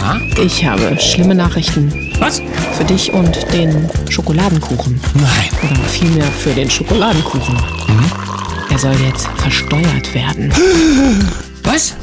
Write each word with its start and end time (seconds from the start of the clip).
Ja? 0.00 0.18
Ich 0.42 0.64
habe 0.64 0.98
schlimme 0.98 1.34
Nachrichten. 1.34 2.10
Was? 2.18 2.40
Für 2.72 2.84
dich 2.84 3.12
und 3.12 3.52
den 3.52 3.88
Schokoladenkuchen. 4.08 4.98
Nein. 5.14 5.70
Oder 5.70 5.80
vielmehr 5.88 6.24
für 6.24 6.50
den 6.50 6.70
Schokoladenkuchen. 6.70 7.54
Mhm. 7.54 8.12
Er 8.70 8.78
soll 8.78 8.94
jetzt 9.06 9.26
versteuert 9.36 10.14
werden. 10.14 10.52
Was? 11.64 11.96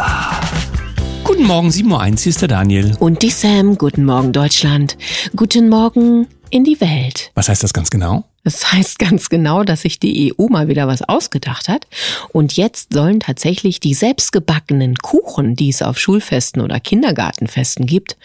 Guten 1.23 1.43
Morgen, 1.43 1.69
7.01 1.69 1.91
Uhr, 1.91 2.05
hier 2.05 2.29
ist 2.29 2.41
der 2.41 2.47
Daniel. 2.47 2.95
Und 2.99 3.21
die 3.23 3.31
Sam, 3.31 3.77
guten 3.77 4.05
Morgen 4.05 4.31
Deutschland. 4.31 4.97
Guten 5.35 5.67
Morgen 5.67 6.27
in 6.51 6.63
die 6.63 6.79
Welt. 6.79 7.31
Was 7.33 7.49
heißt 7.49 7.63
das 7.63 7.73
ganz 7.73 7.89
genau? 7.89 8.25
Das 8.47 8.71
heißt 8.71 8.97
ganz 8.97 9.27
genau, 9.27 9.65
dass 9.65 9.81
sich 9.81 9.99
die 9.99 10.33
EU 10.33 10.47
mal 10.47 10.69
wieder 10.69 10.87
was 10.87 11.01
ausgedacht 11.01 11.67
hat. 11.67 11.85
Und 12.31 12.55
jetzt 12.55 12.93
sollen 12.93 13.19
tatsächlich 13.19 13.81
die 13.81 13.93
selbstgebackenen 13.93 14.95
Kuchen, 14.95 15.57
die 15.57 15.67
es 15.67 15.81
auf 15.81 15.99
Schulfesten 15.99 16.61
oder 16.61 16.79
Kindergartenfesten 16.79 17.85
gibt, 17.85 18.15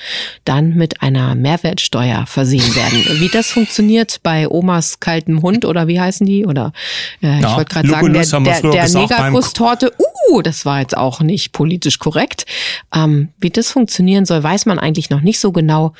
dann 0.45 0.75
mit 0.75 1.03
einer 1.03 1.35
Mehrwertsteuer 1.35 2.25
versehen 2.27 2.73
werden. 2.77 3.05
Wie 3.21 3.31
das 3.31 3.51
funktioniert 3.51 4.21
bei 4.23 4.49
Omas 4.49 5.01
kaltem 5.01 5.43
Hund 5.43 5.65
oder 5.65 5.89
wie 5.89 5.99
heißen 5.99 6.25
die? 6.25 6.47
Oder 6.47 6.73
äh, 7.21 7.41
Ja, 7.41 7.51
ich 7.51 7.57
wollte 7.57 7.75
gerade 7.75 7.89
sagen, 7.89 8.45
der, 8.45 8.61
der, 8.61 8.71
der 8.71 8.89
Negerkusstorte. 8.91 9.93
Uh, 9.99 10.12
das 10.43 10.65
war 10.65 10.81
jetzt 10.81 10.97
auch 10.97 11.21
nicht 11.21 11.53
politisch 11.53 11.99
korrekt. 11.99 12.47
Ähm, 12.95 13.29
wie 13.39 13.51
das 13.51 13.71
funktionieren 13.71 14.25
soll, 14.25 14.43
weiß 14.43 14.67
man 14.67 14.79
eigentlich 14.79 15.11
noch 15.11 15.21
nicht 15.21 15.41
so 15.41 15.53
genau. 15.53 15.93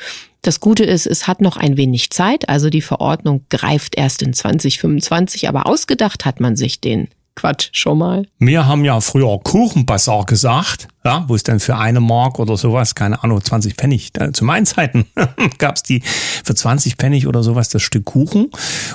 Das 0.43 0.59
Gute 0.59 0.85
ist, 0.85 1.07
es 1.07 1.29
hat 1.29 1.41
noch 1.41 1.57
ein 1.57 1.77
wenig 1.77 2.11
Zeit, 2.11 2.49
also 2.49 2.69
die 2.69 2.83
Verordnung 2.83 3.45
greift 3.49 3.97
erst 3.97 4.23
in 4.23 4.33
2025, 4.35 5.49
aber 5.49 5.67
ausgedacht 5.67 6.25
hat 6.25 6.41
man 6.41 6.57
sich 6.57 6.81
den 6.81 7.09
Quatsch 7.37 7.69
schon 7.73 7.99
mal. 7.99 8.27
Wir 8.39 8.67
haben 8.67 8.85
ja 8.85 9.01
früher 9.01 9.39
Kuchenbazar 9.39 10.27
gesagt, 10.27 10.89
ja, 11.05 11.25
wo 11.29 11.35
es 11.35 11.43
dann 11.43 11.61
für 11.61 11.77
eine 11.77 12.01
Mark 12.01 12.39
oder 12.39 12.57
sowas, 12.57 12.95
keine 12.95 13.23
Ahnung, 13.25 13.43
20 13.43 13.75
Pfennig, 13.75 14.13
da, 14.13 14.33
zu 14.33 14.45
meinen 14.45 14.67
Zeiten 14.67 15.07
gab's 15.59 15.83
die 15.83 16.03
für 16.45 16.55
20 16.55 16.97
Pfennig 16.97 17.27
oder 17.27 17.43
sowas 17.43 17.69
das 17.69 17.83
Stück 17.83 18.05
Kuchen 18.05 18.51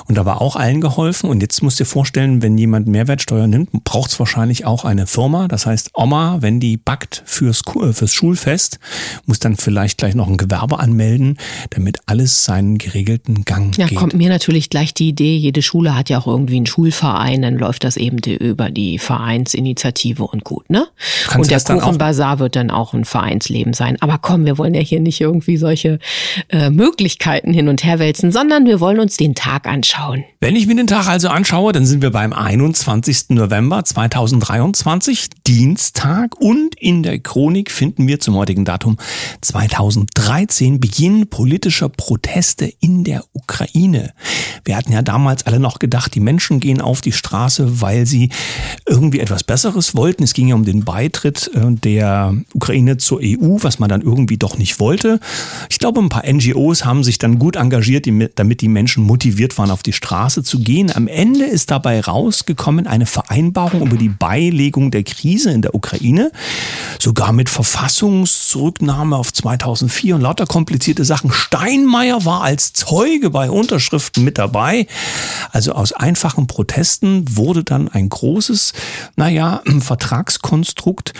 und 0.06 0.16
da 0.16 0.24
war 0.24 0.40
auch 0.40 0.56
allen 0.56 0.80
geholfen 0.80 1.28
und 1.30 1.40
jetzt 1.40 1.62
musst 1.62 1.80
du 1.80 1.84
dir 1.84 1.90
vorstellen, 1.90 2.42
wenn 2.42 2.56
jemand 2.56 2.86
Mehrwertsteuer 2.88 3.46
nimmt, 3.46 3.70
braucht's 3.84 4.18
wahrscheinlich 4.18 4.64
auch 4.64 4.84
eine 4.84 5.06
Firma, 5.06 5.48
das 5.48 5.66
heißt 5.66 5.90
Oma, 5.94 6.38
wenn 6.40 6.60
die 6.60 6.76
backt 6.76 7.22
fürs, 7.26 7.62
äh, 7.80 7.92
fürs 7.92 8.12
Schulfest, 8.12 8.78
muss 9.26 9.38
dann 9.38 9.56
vielleicht 9.56 9.98
gleich 9.98 10.14
noch 10.14 10.28
ein 10.28 10.36
Gewerbe 10.36 10.78
anmelden, 10.78 11.38
damit 11.70 11.98
alles 12.06 12.44
seinen 12.44 12.78
geregelten 12.78 13.44
Gang 13.44 13.76
Ja, 13.76 13.86
geht. 13.86 13.98
kommt 13.98 14.14
mir 14.14 14.28
natürlich 14.28 14.70
gleich 14.70 14.94
die 14.94 15.08
Idee, 15.08 15.36
jede 15.36 15.62
Schule 15.62 15.94
hat 15.94 16.08
ja 16.08 16.18
auch 16.18 16.26
irgendwie 16.26 16.56
einen 16.56 16.66
Schulverein, 16.66 17.42
dann 17.42 17.56
läuft 17.56 17.84
das 17.84 17.96
eben 17.96 18.20
die, 18.20 18.36
über 18.36 18.70
die 18.70 18.98
Vereinsinitiative 18.98 20.24
und 20.24 20.44
gut, 20.44 20.70
ne? 20.70 20.86
Kannst 21.24 21.38
Und 21.38 21.50
der 21.50 21.56
das 21.56 21.64
Kuchenbazar 21.98 22.38
wird 22.38 22.54
dann 22.54 22.70
auch 22.70 22.94
ein 22.94 23.04
Vereinsleben 23.04 23.72
sein. 23.72 23.96
Aber 24.00 24.18
komm, 24.18 24.44
wir 24.44 24.56
wollen 24.56 24.74
ja 24.74 24.80
hier 24.80 25.00
nicht 25.00 25.20
irgendwie 25.20 25.56
solche 25.56 25.98
äh, 26.48 26.70
Möglichkeiten 26.70 27.52
hin 27.52 27.68
und 27.68 27.84
her 27.84 27.98
wälzen, 27.98 28.30
sondern 28.30 28.66
wir 28.66 28.78
wollen 28.80 29.00
uns 29.00 29.16
den 29.16 29.34
Tag 29.34 29.66
anschauen. 29.66 30.24
Wenn 30.40 30.54
ich 30.54 30.66
mir 30.68 30.76
den 30.76 30.86
Tag 30.86 31.08
also 31.08 31.28
anschaue, 31.28 31.72
dann 31.72 31.84
sind 31.84 32.00
wir 32.00 32.10
beim 32.10 32.32
21. 32.32 33.30
November 33.30 33.84
2023, 33.84 35.28
Dienstag 35.46 36.40
und 36.40 36.76
in 36.76 37.02
der 37.02 37.18
Chronik 37.18 37.72
finden 37.72 38.06
wir 38.06 38.20
zum 38.20 38.36
heutigen 38.36 38.64
Datum 38.64 38.96
2013 39.40 40.78
Beginn 40.78 41.28
politischer 41.28 41.88
Proteste 41.88 42.72
in 42.80 43.02
der 43.02 43.24
Ukraine. 43.32 44.12
Wir 44.64 44.76
hatten 44.76 44.92
ja 44.92 45.02
damals 45.02 45.46
alle 45.46 45.58
noch 45.58 45.80
gedacht, 45.80 46.14
die 46.14 46.20
Menschen 46.20 46.60
gehen 46.60 46.80
auf 46.80 47.00
die 47.00 47.12
Straße, 47.12 47.80
weil 47.80 48.06
sie 48.06 48.30
irgendwie 48.86 49.20
etwas 49.20 49.42
Besseres 49.42 49.96
wollten. 49.96 50.22
Es 50.22 50.34
ging 50.34 50.48
ja 50.48 50.54
um 50.54 50.64
den 50.64 50.84
Beitritt 50.84 51.50
äh, 51.54 51.87
der 51.88 52.34
Ukraine 52.54 52.98
zur 52.98 53.20
EU, 53.22 53.56
was 53.60 53.78
man 53.78 53.88
dann 53.88 54.02
irgendwie 54.02 54.36
doch 54.36 54.58
nicht 54.58 54.78
wollte. 54.78 55.20
Ich 55.70 55.78
glaube, 55.78 56.00
ein 56.00 56.10
paar 56.10 56.30
NGOs 56.30 56.84
haben 56.84 57.02
sich 57.02 57.18
dann 57.18 57.38
gut 57.38 57.56
engagiert, 57.56 58.06
damit 58.34 58.60
die 58.60 58.68
Menschen 58.68 59.04
motiviert 59.04 59.56
waren, 59.56 59.70
auf 59.70 59.82
die 59.82 59.94
Straße 59.94 60.42
zu 60.42 60.60
gehen. 60.60 60.94
Am 60.94 61.08
Ende 61.08 61.44
ist 61.44 61.70
dabei 61.70 62.00
rausgekommen 62.00 62.86
eine 62.86 63.06
Vereinbarung 63.06 63.86
über 63.86 63.96
die 63.96 64.10
Beilegung 64.10 64.90
der 64.90 65.02
Krise 65.02 65.50
in 65.50 65.62
der 65.62 65.74
Ukraine, 65.74 66.30
sogar 66.98 67.32
mit 67.32 67.48
Verfassungszurücknahme 67.48 69.16
auf 69.16 69.32
2004 69.32 70.16
und 70.16 70.20
lauter 70.20 70.46
komplizierte 70.46 71.04
Sachen. 71.04 71.30
Steinmeier 71.32 72.24
war 72.24 72.42
als 72.42 72.74
Zeuge 72.74 73.30
bei 73.30 73.50
Unterschriften 73.50 74.24
mit 74.24 74.36
dabei. 74.36 74.86
Also 75.50 75.72
aus 75.72 75.92
einfachen 75.92 76.46
Protesten 76.46 77.24
wurde 77.36 77.64
dann 77.64 77.88
ein 77.88 78.08
großes, 78.08 78.74
naja, 79.16 79.62
Vertragskonstrukt 79.80 81.14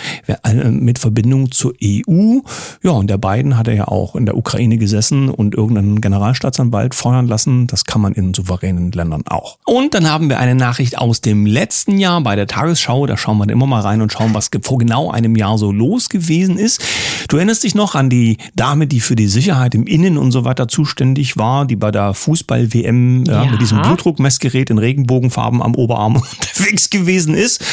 mit 0.65 0.99
Verbindung 0.99 1.51
zur 1.51 1.73
EU. 1.83 2.39
Ja, 2.83 2.91
und 2.91 3.09
der 3.09 3.17
Biden 3.17 3.57
hat 3.57 3.67
er 3.67 3.73
ja 3.75 3.87
auch 3.87 4.15
in 4.15 4.25
der 4.25 4.37
Ukraine 4.37 4.77
gesessen 4.77 5.29
und 5.29 5.55
irgendeinen 5.55 6.01
Generalstaatsanwalt 6.01 6.95
feuern 6.95 7.27
lassen. 7.27 7.67
Das 7.67 7.85
kann 7.85 8.01
man 8.01 8.13
in 8.13 8.33
souveränen 8.33 8.91
Ländern 8.91 9.23
auch. 9.27 9.57
Und 9.65 9.93
dann 9.93 10.09
haben 10.09 10.29
wir 10.29 10.39
eine 10.39 10.55
Nachricht 10.55 10.97
aus 10.97 11.21
dem 11.21 11.45
letzten 11.45 11.97
Jahr 11.99 12.21
bei 12.21 12.35
der 12.35 12.47
Tagesschau. 12.47 13.05
Da 13.05 13.17
schauen 13.17 13.37
wir 13.37 13.49
immer 13.49 13.67
mal 13.67 13.81
rein 13.81 14.01
und 14.01 14.11
schauen, 14.11 14.33
was 14.33 14.49
vor 14.61 14.77
genau 14.77 15.11
einem 15.11 15.35
Jahr 15.35 15.57
so 15.57 15.71
los 15.71 16.09
gewesen 16.09 16.57
ist. 16.57 16.81
Du 17.27 17.37
erinnerst 17.37 17.63
dich 17.63 17.75
noch 17.75 17.95
an 17.95 18.09
die 18.09 18.37
Dame, 18.55 18.87
die 18.87 18.99
für 18.99 19.15
die 19.15 19.27
Sicherheit 19.27 19.75
im 19.75 19.85
Innen 19.85 20.17
und 20.17 20.31
so 20.31 20.45
weiter 20.45 20.67
zuständig 20.67 21.37
war, 21.37 21.65
die 21.65 21.75
bei 21.75 21.91
der 21.91 22.13
Fußball-WM 22.13 23.23
ja, 23.25 23.43
Ja. 23.43 23.51
mit 23.51 23.61
diesem 23.61 23.81
Blutdruckmessgerät 23.81 24.69
in 24.69 24.77
Regenbogenfarben 24.77 25.61
am 25.61 25.75
Oberarm 25.75 26.15
unterwegs 26.39 26.89
gewesen 26.89 27.33
ist. 27.33 27.63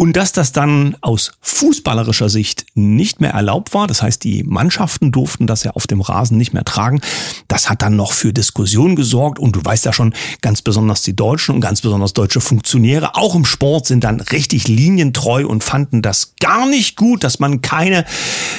Und 0.00 0.16
dass 0.16 0.30
das 0.30 0.52
dann 0.52 0.96
aus 1.00 1.32
fußballerischer 1.40 2.28
Sicht 2.28 2.66
nicht 2.74 3.20
mehr 3.20 3.32
erlaubt 3.32 3.74
war, 3.74 3.88
das 3.88 4.00
heißt, 4.00 4.22
die 4.22 4.44
Mannschaften 4.44 5.10
durften 5.10 5.48
das 5.48 5.64
ja 5.64 5.72
auf 5.72 5.88
dem 5.88 6.00
Rasen 6.00 6.38
nicht 6.38 6.52
mehr 6.52 6.62
tragen, 6.62 7.00
das 7.48 7.68
hat 7.68 7.82
dann 7.82 7.96
noch 7.96 8.12
für 8.12 8.32
Diskussionen 8.32 8.94
gesorgt. 8.94 9.40
Und 9.40 9.56
du 9.56 9.64
weißt 9.64 9.84
ja 9.86 9.92
schon, 9.92 10.14
ganz 10.40 10.62
besonders 10.62 11.02
die 11.02 11.16
Deutschen 11.16 11.56
und 11.56 11.60
ganz 11.60 11.80
besonders 11.80 12.12
deutsche 12.12 12.40
Funktionäre, 12.40 13.16
auch 13.16 13.34
im 13.34 13.44
Sport, 13.44 13.86
sind 13.86 14.04
dann 14.04 14.20
richtig 14.20 14.68
linientreu 14.68 15.44
und 15.48 15.64
fanden 15.64 16.00
das 16.00 16.34
gar 16.38 16.68
nicht 16.68 16.94
gut, 16.94 17.24
dass 17.24 17.40
man 17.40 17.60
keine, 17.60 18.04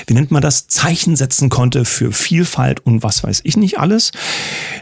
wie 0.07 0.15
nennt 0.15 0.31
man 0.31 0.41
das, 0.41 0.67
Zeichen 0.67 1.15
setzen 1.15 1.47
konnte 1.47 1.85
für 1.85 2.11
Vielfalt 2.11 2.85
und 2.85 3.01
was 3.01 3.23
weiß 3.23 3.39
ich 3.45 3.55
nicht 3.55 3.79
alles. 3.79 4.11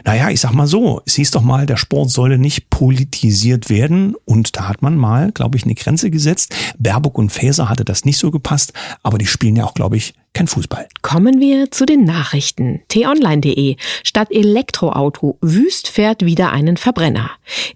Naja, 0.04 0.28
ich 0.30 0.40
sag 0.40 0.54
mal 0.54 0.66
so, 0.66 1.02
es 1.06 1.14
hieß 1.14 1.30
doch 1.30 1.42
mal, 1.42 1.66
der 1.66 1.76
Sport 1.76 2.10
solle 2.10 2.36
nicht 2.36 2.68
politisiert 2.68 3.70
werden. 3.70 4.16
Und 4.24 4.56
da 4.56 4.66
hat 4.66 4.82
man 4.82 4.96
mal, 4.96 5.30
glaube 5.30 5.56
ich, 5.56 5.62
eine 5.62 5.76
Grenze 5.76 6.10
gesetzt. 6.10 6.47
Baerbock 6.78 7.18
und 7.18 7.30
Faeser 7.30 7.68
hatte 7.68 7.84
das 7.84 8.04
nicht 8.04 8.18
so 8.18 8.30
gepasst, 8.30 8.72
aber 9.02 9.18
die 9.18 9.26
spielen 9.26 9.56
ja 9.56 9.64
auch, 9.64 9.74
glaube 9.74 9.96
ich, 9.96 10.14
kein 10.34 10.46
Fußball. 10.46 10.86
Kommen 11.02 11.40
wir 11.40 11.70
zu 11.70 11.84
den 11.84 12.04
Nachrichten. 12.04 12.80
t-online.de. 12.88 13.76
Statt 14.04 14.28
Elektroauto 14.30 15.36
Wüst 15.40 15.88
fährt 15.88 16.24
wieder 16.24 16.52
einen 16.52 16.76
Verbrenner. 16.76 17.30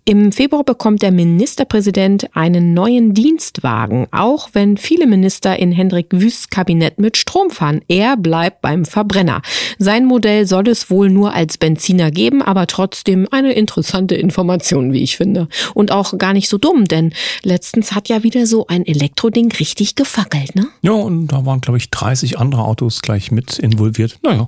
Im 0.04 0.32
Februar 0.32 0.64
bekommt 0.64 1.02
der 1.02 1.10
Ministerpräsident 1.12 2.34
einen 2.36 2.74
neuen 2.74 3.14
Dienstwagen, 3.14 4.06
auch 4.12 4.50
wenn 4.52 4.76
viele 4.76 5.06
Minister 5.06 5.58
in 5.58 5.72
Hendrik 5.72 6.08
Wüsts 6.10 6.50
Kabinett 6.50 6.98
mit 6.98 7.16
Strom 7.16 7.50
fahren. 7.50 7.80
Er 7.88 8.16
bleibt 8.16 8.60
beim 8.62 8.84
Verbrenner. 8.84 9.42
Sein 9.78 10.04
Modell 10.04 10.46
soll 10.46 10.68
es 10.68 10.90
wohl 10.90 11.10
nur 11.10 11.34
als 11.34 11.58
Benziner 11.58 12.10
geben, 12.10 12.42
aber 12.42 12.66
trotzdem 12.66 13.26
eine 13.30 13.52
interessante 13.52 14.14
Information, 14.14 14.92
wie 14.92 15.02
ich 15.02 15.16
finde. 15.16 15.48
Und 15.74 15.90
auch 15.90 16.16
gar 16.18 16.32
nicht 16.32 16.48
so 16.48 16.58
dumm, 16.58 16.84
denn 16.84 17.12
letztens 17.42 17.92
hat 17.92 18.08
ja 18.08 18.22
wieder 18.22 18.46
so 18.46 18.66
ein 18.66 18.86
Elektroding 18.86 19.50
richtig 19.52 19.94
gefackelt, 19.94 20.54
ne? 20.54 20.66
Ja, 20.82 20.92
und 20.92 21.28
da 21.28 21.44
waren, 21.46 21.60
glaube 21.60 21.78
ich, 21.78 21.90
30 21.90 22.38
andere 22.42 22.64
Autos 22.64 23.00
gleich 23.00 23.30
mit 23.30 23.58
involviert. 23.58 24.18
Naja. 24.22 24.46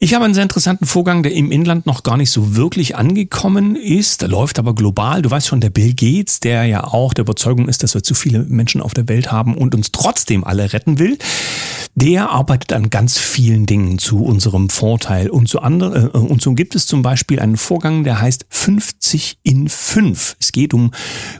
Ich 0.00 0.14
habe 0.14 0.24
einen 0.24 0.34
sehr 0.34 0.44
interessanten 0.44 0.86
Vorgang, 0.86 1.24
der 1.24 1.32
im 1.32 1.50
Inland 1.50 1.86
noch 1.86 2.04
gar 2.04 2.16
nicht 2.16 2.30
so 2.30 2.54
wirklich 2.54 2.94
angekommen 2.94 3.74
ist. 3.74 4.22
Läuft 4.22 4.60
aber 4.60 4.72
global. 4.72 5.22
Du 5.22 5.30
weißt 5.30 5.48
schon, 5.48 5.60
der 5.60 5.70
Bill 5.70 5.92
Gates, 5.92 6.38
der 6.38 6.66
ja 6.66 6.84
auch 6.84 7.14
der 7.14 7.22
Überzeugung 7.22 7.68
ist, 7.68 7.82
dass 7.82 7.94
wir 7.94 8.04
zu 8.04 8.14
viele 8.14 8.44
Menschen 8.44 8.80
auf 8.80 8.94
der 8.94 9.08
Welt 9.08 9.32
haben 9.32 9.56
und 9.56 9.74
uns 9.74 9.90
trotzdem 9.90 10.44
alle 10.44 10.72
retten 10.72 11.00
will, 11.00 11.18
der 12.00 12.30
arbeitet 12.30 12.72
an 12.72 12.88
ganz 12.90 13.18
vielen 13.18 13.66
Dingen 13.66 13.98
zu 13.98 14.22
unserem 14.22 14.70
Vorteil. 14.70 15.30
Und 15.30 15.48
so, 15.48 15.58
andere, 15.58 16.12
äh, 16.14 16.18
und 16.18 16.40
so 16.40 16.54
gibt 16.54 16.76
es 16.76 16.86
zum 16.86 17.02
Beispiel 17.02 17.40
einen 17.40 17.56
Vorgang, 17.56 18.04
der 18.04 18.20
heißt 18.20 18.46
50 18.48 19.38
in 19.42 19.68
5. 19.68 20.36
Es 20.38 20.52
geht 20.52 20.74
um 20.74 20.92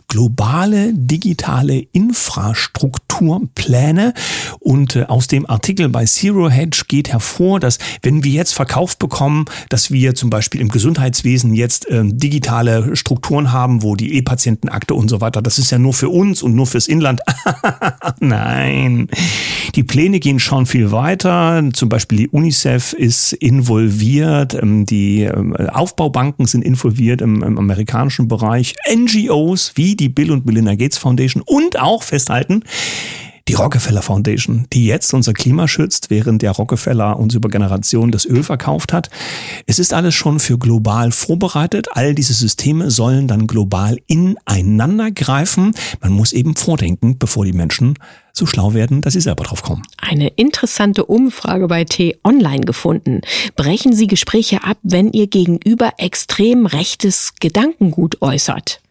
globale 0.09 0.93
digitale 0.95 1.79
Infrastrukturpläne. 1.79 4.15
Und 4.59 4.97
äh, 4.97 5.05
aus 5.05 5.29
dem 5.29 5.49
Artikel 5.49 5.89
bei 5.91 6.07
Zero 6.07 6.51
Hedge 6.51 6.83
geht 6.89 7.11
hervor, 7.11 7.61
dass 7.61 7.79
wenn 8.03 8.25
wir 8.25 8.33
jetzt 8.33 8.55
verkauft 8.55 8.99
bekommen, 8.99 9.45
dass 9.69 9.93
wir 9.93 10.17
zum 10.17 10.29
Beispiel 10.29 10.61
im 10.61 10.71
Gesundheitswesen 10.71 11.55
jetzt 11.55 11.87
ähm, 11.89 12.19
digitale 12.19 12.97
Strukturen 12.97 13.53
haben, 13.53 13.85
wo 13.85 13.95
die 13.95 14.15
E-Patientenakte 14.15 14.95
und 14.95 15.09
so 15.09 15.21
weiter, 15.21 15.41
das 15.41 15.59
ist 15.59 15.71
ja 15.71 15.79
nur 15.79 15.95
für 15.95 16.09
uns 16.09 16.43
und 16.43 16.57
nur 16.57 16.67
fürs 16.67 16.89
Inland. 16.89 17.21
Nein, 18.19 19.07
die 19.77 19.85
Pläne 19.85 20.19
gehen 20.19 20.41
schon 20.49 20.65
viel 20.65 20.91
weiter. 20.93 21.63
Zum 21.75 21.91
Beispiel 21.91 22.19
die 22.19 22.29
UNICEF 22.29 22.95
ist 22.95 23.35
involviert, 23.35 24.55
ähm, 24.55 24.87
die 24.87 25.25
ähm, 25.25 25.55
Aufbaubanken 25.55 26.47
sind 26.47 26.65
involviert 26.65 27.21
im, 27.21 27.43
im 27.43 27.59
amerikanischen 27.59 28.29
Bereich, 28.29 28.75
NGOs 28.91 29.73
wie 29.75 29.95
die 29.95 30.09
Bill 30.09 30.31
und 30.31 30.47
Melinda 30.47 30.75
Gates 30.75 30.97
Foundation 30.97 31.43
und 31.45 31.79
auch 31.79 32.03
festhalten, 32.03 32.63
Die 33.49 33.55
Rockefeller 33.55 34.03
Foundation, 34.03 34.67
die 34.75 34.85
jetzt 34.85 35.15
unser 35.15 35.33
Klima 35.33 35.69
schützt, 35.69 36.11
während 36.11 36.43
der 36.43 36.51
Rockefeller 36.51 37.19
uns 37.19 37.35
über 37.35 37.49
Generationen 37.49 38.13
das 38.13 38.27
Öl 38.27 38.43
verkauft 38.43 38.93
hat. 38.93 39.09
Es 39.65 39.79
ist 39.79 39.95
alles 39.95 40.15
schon 40.15 40.39
für 40.39 40.59
global 40.59 41.13
vorbereitet. 41.13 41.89
All 41.93 42.15
diese 42.15 42.35
Systeme 42.35 42.91
sollen 42.91 43.27
dann 43.27 43.47
global 43.47 43.97
ineinander 44.07 45.11
greifen. 45.11 45.75
Man 46.03 46.13
muss 46.13 46.35
eben 46.35 46.57
vordenken, 46.57 47.17
bevor 47.17 47.47
die 47.47 47.55
Menschen 47.55 47.95
so 48.35 48.45
schlau 48.45 48.75
werden, 48.75 49.01
dass 49.01 49.15
sie 49.15 49.23
selber 49.23 49.45
drauf 49.45 49.63
kommen. 49.63 49.83
Eine 49.97 50.29
interessante 50.29 51.07
Umfrage 51.07 51.69
bei 51.69 51.85
T-Online 51.85 52.67
gefunden. 52.67 53.23
Brechen 53.57 53.95
Sie 53.95 54.09
Gespräche 54.09 54.63
ab, 54.63 54.77
wenn 54.83 55.11
Ihr 55.13 55.27
Gegenüber 55.27 55.95
extrem 55.97 56.67
rechtes 56.67 57.33
Gedankengut 57.41 58.21
äußert? 58.21 58.83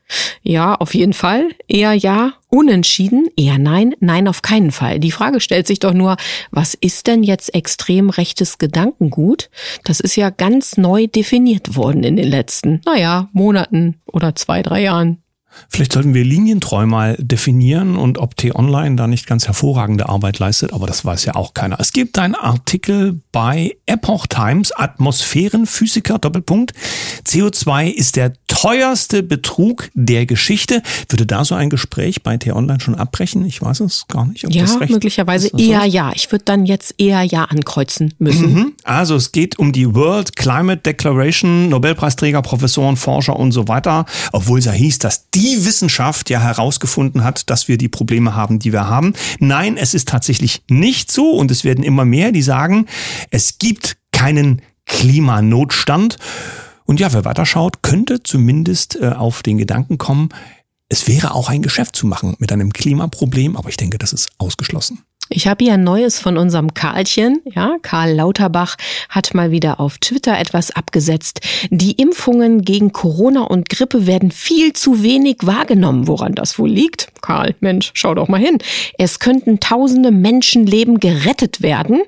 Ja, 0.42 0.76
auf 0.76 0.94
jeden 0.94 1.14
Fall. 1.14 1.50
Eher 1.68 1.94
ja, 1.94 2.34
unentschieden. 2.50 3.28
Eher 3.36 3.58
nein, 3.58 3.94
nein, 4.00 4.28
auf 4.28 4.42
keinen 4.42 4.72
Fall. 4.72 5.00
Die 5.00 5.12
Frage 5.12 5.40
stellt 5.40 5.68
sich 5.68 5.80
doch 5.80 5.94
nur, 5.94 6.18
was 6.52 6.74
ist 6.74 7.08
denn 7.08 7.24
jetzt 7.24 7.54
extrem 7.54 8.10
rechtes 8.10 8.58
Gedankengut? 8.58 9.50
Das 9.84 10.00
ist 10.00 10.16
ja 10.16 10.30
ganz 10.30 10.78
neu 10.78 11.08
definiert 11.08 11.76
worden 11.76 12.04
in 12.04 12.16
den 12.16 12.28
letzten, 12.30 12.82
naja, 12.86 13.30
Monaten 13.34 14.00
oder 14.06 14.36
zwei, 14.36 14.62
drei 14.62 14.84
Jahren. 14.84 15.22
Vielleicht 15.70 15.94
sollten 15.94 16.14
wir 16.14 16.24
linientreu 16.24 16.86
mal 16.86 17.16
definieren 17.20 17.98
und 17.98 18.18
ob 18.18 18.36
T-Online 18.36 18.96
da 18.96 19.08
nicht 19.08 19.28
ganz 19.28 19.48
hervorragende 19.48 20.10
Arbeit 20.10 20.40
leistet, 20.40 20.74
aber 20.74 20.88
das 20.88 21.06
weiß 21.06 21.26
ja 21.26 21.36
auch 21.36 21.54
keiner. 21.54 21.80
Es 21.80 21.94
gibt 21.94 22.18
einen 22.20 22.36
Artikel 22.36 23.22
bei 23.32 23.76
Epoch 23.86 24.28
Times, 24.28 24.72
Atmosphärenphysiker, 24.72 26.20
Doppelpunkt. 26.20 26.74
CO2 27.26 27.90
ist 27.90 28.16
der 28.16 28.34
teuerste 28.48 29.24
Betrug 29.24 29.90
der 29.94 30.26
Geschichte. 30.26 30.82
Würde 31.10 31.26
da 31.26 31.46
so 31.46 31.56
ein 31.56 31.70
Gespräch 31.70 32.24
bei 32.24 32.38
T-Online 32.38 32.80
schon 32.80 32.96
abbrechen? 32.96 33.46
Ich 33.46 33.62
weiß 33.62 33.82
es 33.82 34.08
gar 34.08 34.26
nicht. 34.26 34.46
ja, 34.50 34.66
möglicherweise 34.88 35.50
eher 35.58 35.82
so? 35.82 35.88
ja. 35.88 36.12
Ich 36.16 36.32
würde 36.32 36.46
dann 36.46 36.66
jetzt 36.66 36.96
eher 36.98 37.24
ja 37.24 37.44
ankreuzen 37.46 38.14
müssen. 38.18 38.54
Mhm. 38.54 38.74
Also 38.84 39.16
es 39.16 39.32
geht 39.32 39.60
um 39.60 39.74
die 39.74 39.94
World 39.94 40.36
Climate 40.36 40.82
Declaration, 40.82 41.70
Nobelpreisträger, 41.70 42.42
Professoren, 42.42 42.98
Forscher 42.98 43.36
und 43.38 43.52
so 43.52 43.68
weiter, 43.68 44.06
obwohl 44.32 44.60
es 44.60 44.66
ja 44.66 44.72
hieß, 44.72 45.00
dass 45.00 45.30
die 45.32 45.47
die 45.48 45.66
Wissenschaft 45.66 46.30
ja 46.30 46.40
herausgefunden 46.42 47.24
hat, 47.24 47.50
dass 47.50 47.68
wir 47.68 47.78
die 47.78 47.88
Probleme 47.88 48.36
haben, 48.36 48.60
die 48.60 48.74
wir 48.74 48.88
haben. 48.88 49.14
Nein, 49.40 49.78
es 49.78 49.94
ist 49.94 50.08
tatsächlich 50.08 50.64
nicht 50.70 51.12
so 51.12 51.32
und 51.32 51.52
es 51.52 51.64
werden 51.64 51.84
immer 51.84 52.06
mehr, 52.06 52.32
die 52.32 52.42
sagen, 52.42 52.88
es 53.32 53.58
gibt 53.58 53.98
keinen 54.12 54.62
Klimanotstand. 54.86 56.18
Und 56.86 57.00
ja, 57.00 57.12
wer 57.14 57.26
weiterschaut, 57.26 57.84
könnte 57.84 58.24
zumindest 58.24 58.98
äh, 59.02 59.10
auf 59.10 59.44
den 59.44 59.58
Gedanken 59.58 59.98
kommen, 59.98 60.30
es 60.90 61.08
wäre 61.08 61.34
auch 61.34 61.50
ein 61.50 61.62
Geschäft 61.62 61.96
zu 61.96 62.08
machen 62.08 62.36
mit 62.40 62.52
einem 62.52 62.72
Klimaproblem, 62.72 63.58
aber 63.58 63.70
ich 63.70 63.78
denke, 63.78 63.98
das 63.98 64.14
ist 64.14 64.30
ausgeschlossen. 64.38 65.04
Ich 65.30 65.48
habe 65.48 65.66
hier 65.66 65.74
ein 65.74 65.84
neues 65.84 66.20
von 66.20 66.38
unserem 66.38 66.74
Karlchen. 66.74 67.42
Ja, 67.54 67.78
Karl 67.82 68.14
Lauterbach 68.14 68.78
hat 69.10 69.34
mal 69.34 69.52
wieder 69.52 69.80
auf 69.80 69.98
Twitter 69.98 70.40
etwas 70.40 70.72
abgesetzt. 70.72 71.42
Die 71.70 71.94
Impfungen 71.94 72.62
gegen 72.62 72.94
Corona 72.94 73.42
und 73.42 73.70
Grippe 73.70 74.08
werden 74.08 74.32
viel 74.32 74.72
zu 74.74 75.04
wenig 75.04 75.38
wahrgenommen. 75.42 76.08
Woran 76.08 76.34
das 76.34 76.58
wohl 76.58 76.70
liegt? 76.70 77.08
Karl, 77.22 77.56
Mensch, 77.60 77.92
schau 77.94 78.16
doch 78.16 78.30
mal 78.30 78.40
hin. 78.40 78.60
Es 78.98 79.20
könnten 79.20 79.60
tausende 79.60 80.12
Menschenleben 80.12 81.00
gerettet 81.00 81.62
werden. 81.62 82.04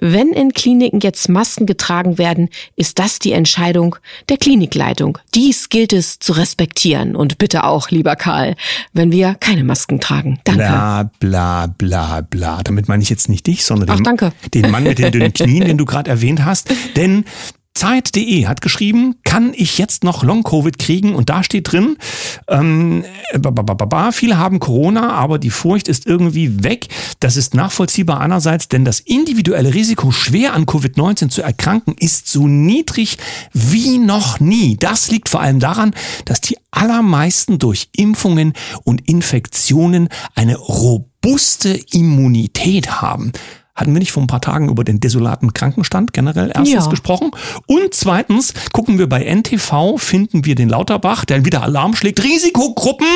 Wenn 0.00 0.32
in 0.32 0.52
Kliniken 0.52 1.00
jetzt 1.00 1.28
Masken 1.28 1.66
getragen 1.66 2.18
werden, 2.18 2.48
ist 2.76 2.98
das 2.98 3.18
die 3.18 3.32
Entscheidung 3.32 3.96
der 4.28 4.36
Klinikleitung. 4.36 5.18
Dies 5.34 5.68
gilt 5.68 5.92
es 5.92 6.18
zu 6.18 6.32
respektieren. 6.32 7.16
Und 7.16 7.38
bitte 7.38 7.64
auch, 7.64 7.90
lieber 7.90 8.16
Karl, 8.16 8.56
wenn 8.92 9.12
wir 9.12 9.34
keine 9.34 9.64
Masken 9.64 10.00
tragen. 10.00 10.40
Danke. 10.44 10.62
Bla, 10.62 11.10
bla, 11.20 11.66
bla, 11.66 12.20
bla. 12.22 12.62
Damit 12.62 12.88
meine 12.88 13.02
ich 13.02 13.10
jetzt 13.10 13.28
nicht 13.28 13.46
dich, 13.46 13.64
sondern 13.64 13.90
Ach, 13.90 14.00
danke. 14.00 14.32
den 14.54 14.70
Mann 14.70 14.84
mit 14.84 14.98
den 14.98 15.12
dünnen 15.12 15.32
Knien, 15.32 15.64
den 15.64 15.78
du 15.78 15.84
gerade 15.84 16.10
erwähnt 16.10 16.44
hast. 16.44 16.68
Denn 16.96 17.24
Zeit.de 17.74 18.46
hat 18.46 18.60
geschrieben, 18.60 19.16
kann 19.24 19.52
ich 19.54 19.78
jetzt 19.78 20.04
noch 20.04 20.22
Long-Covid 20.22 20.78
kriegen? 20.78 21.14
Und 21.14 21.30
da 21.30 21.42
steht 21.42 21.72
drin, 21.72 21.96
ähm, 22.48 23.04
viele 24.12 24.38
haben 24.38 24.58
Corona, 24.58 25.12
aber 25.12 25.38
die 25.38 25.50
Furcht 25.50 25.88
ist 25.88 26.06
irgendwie 26.06 26.62
weg. 26.62 26.88
Das 27.20 27.36
ist 27.36 27.54
nachvollziehbar 27.54 28.20
einerseits, 28.20 28.68
denn 28.68 28.84
das 28.84 29.00
individuelle 29.00 29.74
Risiko, 29.74 30.10
schwer 30.10 30.52
an 30.52 30.66
Covid-19 30.66 31.30
zu 31.30 31.42
erkranken, 31.42 31.94
ist 31.98 32.28
so 32.28 32.46
niedrig 32.46 33.16
wie 33.52 33.98
noch 33.98 34.38
nie. 34.38 34.76
Das 34.76 35.10
liegt 35.10 35.28
vor 35.28 35.40
allem 35.40 35.60
daran, 35.60 35.94
dass 36.24 36.40
die 36.40 36.58
allermeisten 36.70 37.58
durch 37.58 37.88
Impfungen 37.96 38.52
und 38.84 39.08
Infektionen 39.08 40.08
eine 40.34 40.56
robuste 40.56 41.80
Immunität 41.92 43.02
haben. 43.02 43.32
Hatten 43.74 43.94
wir 43.94 44.00
nicht 44.00 44.12
vor 44.12 44.22
ein 44.22 44.26
paar 44.26 44.42
Tagen 44.42 44.68
über 44.68 44.84
den 44.84 45.00
desolaten 45.00 45.54
Krankenstand 45.54 46.12
generell 46.12 46.52
erstens 46.54 46.84
ja. 46.84 46.90
gesprochen? 46.90 47.30
Und 47.66 47.94
zweitens 47.94 48.52
gucken 48.72 48.98
wir 48.98 49.08
bei 49.08 49.24
NTV, 49.24 49.96
finden 49.96 50.44
wir 50.44 50.54
den 50.54 50.68
Lauterbach, 50.68 51.24
der 51.24 51.46
wieder 51.46 51.62
Alarm 51.62 51.96
schlägt. 51.96 52.22
Risikogruppen, 52.22 53.06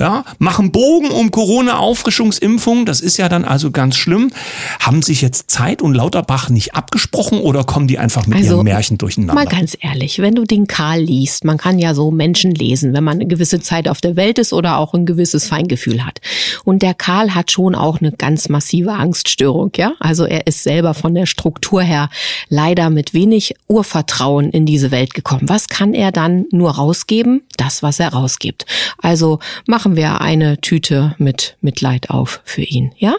ja, 0.00 0.24
machen 0.38 0.72
Bogen 0.72 1.12
um 1.12 1.30
Corona-Auffrischungsimpfung. 1.30 2.86
Das 2.86 3.00
ist 3.00 3.18
ja 3.18 3.28
dann 3.28 3.44
also 3.44 3.70
ganz 3.70 3.96
schlimm. 3.96 4.32
Haben 4.80 5.02
sich 5.02 5.22
jetzt 5.22 5.48
Zeit 5.52 5.80
und 5.80 5.94
Lauterbach 5.94 6.48
nicht 6.48 6.74
abgesprochen 6.74 7.38
oder 7.38 7.62
kommen 7.62 7.86
die 7.86 8.00
einfach 8.00 8.26
mit 8.26 8.38
also, 8.38 8.56
ihren 8.56 8.64
Märchen 8.64 8.98
durcheinander? 8.98 9.34
Mal 9.34 9.46
ganz 9.46 9.76
ehrlich, 9.80 10.18
wenn 10.18 10.34
du 10.34 10.42
den 10.42 10.66
Karl 10.66 11.02
liest, 11.02 11.44
man 11.44 11.56
kann 11.56 11.78
ja 11.78 11.94
so 11.94 12.10
Menschen 12.10 12.52
lesen, 12.52 12.94
wenn 12.94 13.04
man 13.04 13.18
eine 13.18 13.26
gewisse 13.28 13.60
Zeit 13.60 13.86
auf 13.86 14.00
der 14.00 14.16
Welt 14.16 14.40
ist 14.40 14.52
oder 14.52 14.78
auch 14.78 14.92
ein 14.92 15.06
gewisses 15.06 15.46
Feingefühl 15.46 16.04
hat. 16.04 16.20
Und 16.64 16.82
der 16.82 16.94
Karl 16.94 17.32
hat 17.36 17.52
schon 17.52 17.76
auch 17.76 18.00
eine 18.00 18.10
ganz 18.10 18.48
massive 18.48 18.94
Angststörung, 18.94 19.70
ja? 19.76 19.83
Ja. 19.84 19.92
Also 20.00 20.24
er 20.24 20.46
ist 20.46 20.62
selber 20.62 20.94
von 20.94 21.14
der 21.14 21.26
Struktur 21.26 21.82
her 21.82 22.08
leider 22.48 22.90
mit 22.90 23.12
wenig 23.12 23.54
Urvertrauen 23.68 24.50
in 24.50 24.66
diese 24.66 24.90
Welt 24.90 25.14
gekommen. 25.14 25.48
Was 25.48 25.68
kann 25.68 25.94
er 25.94 26.10
dann 26.12 26.46
nur 26.50 26.70
rausgeben? 26.72 27.42
Das, 27.56 27.82
was 27.82 28.00
er 28.00 28.08
rausgibt. 28.08 28.64
Also 28.98 29.40
machen 29.66 29.96
wir 29.96 30.20
eine 30.20 30.60
Tüte 30.60 31.14
mit 31.18 31.56
Mitleid 31.60 32.10
auf 32.10 32.40
für 32.44 32.62
ihn, 32.62 32.92
ja? 32.96 33.14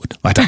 Gut, 0.00 0.14
weiter. 0.22 0.44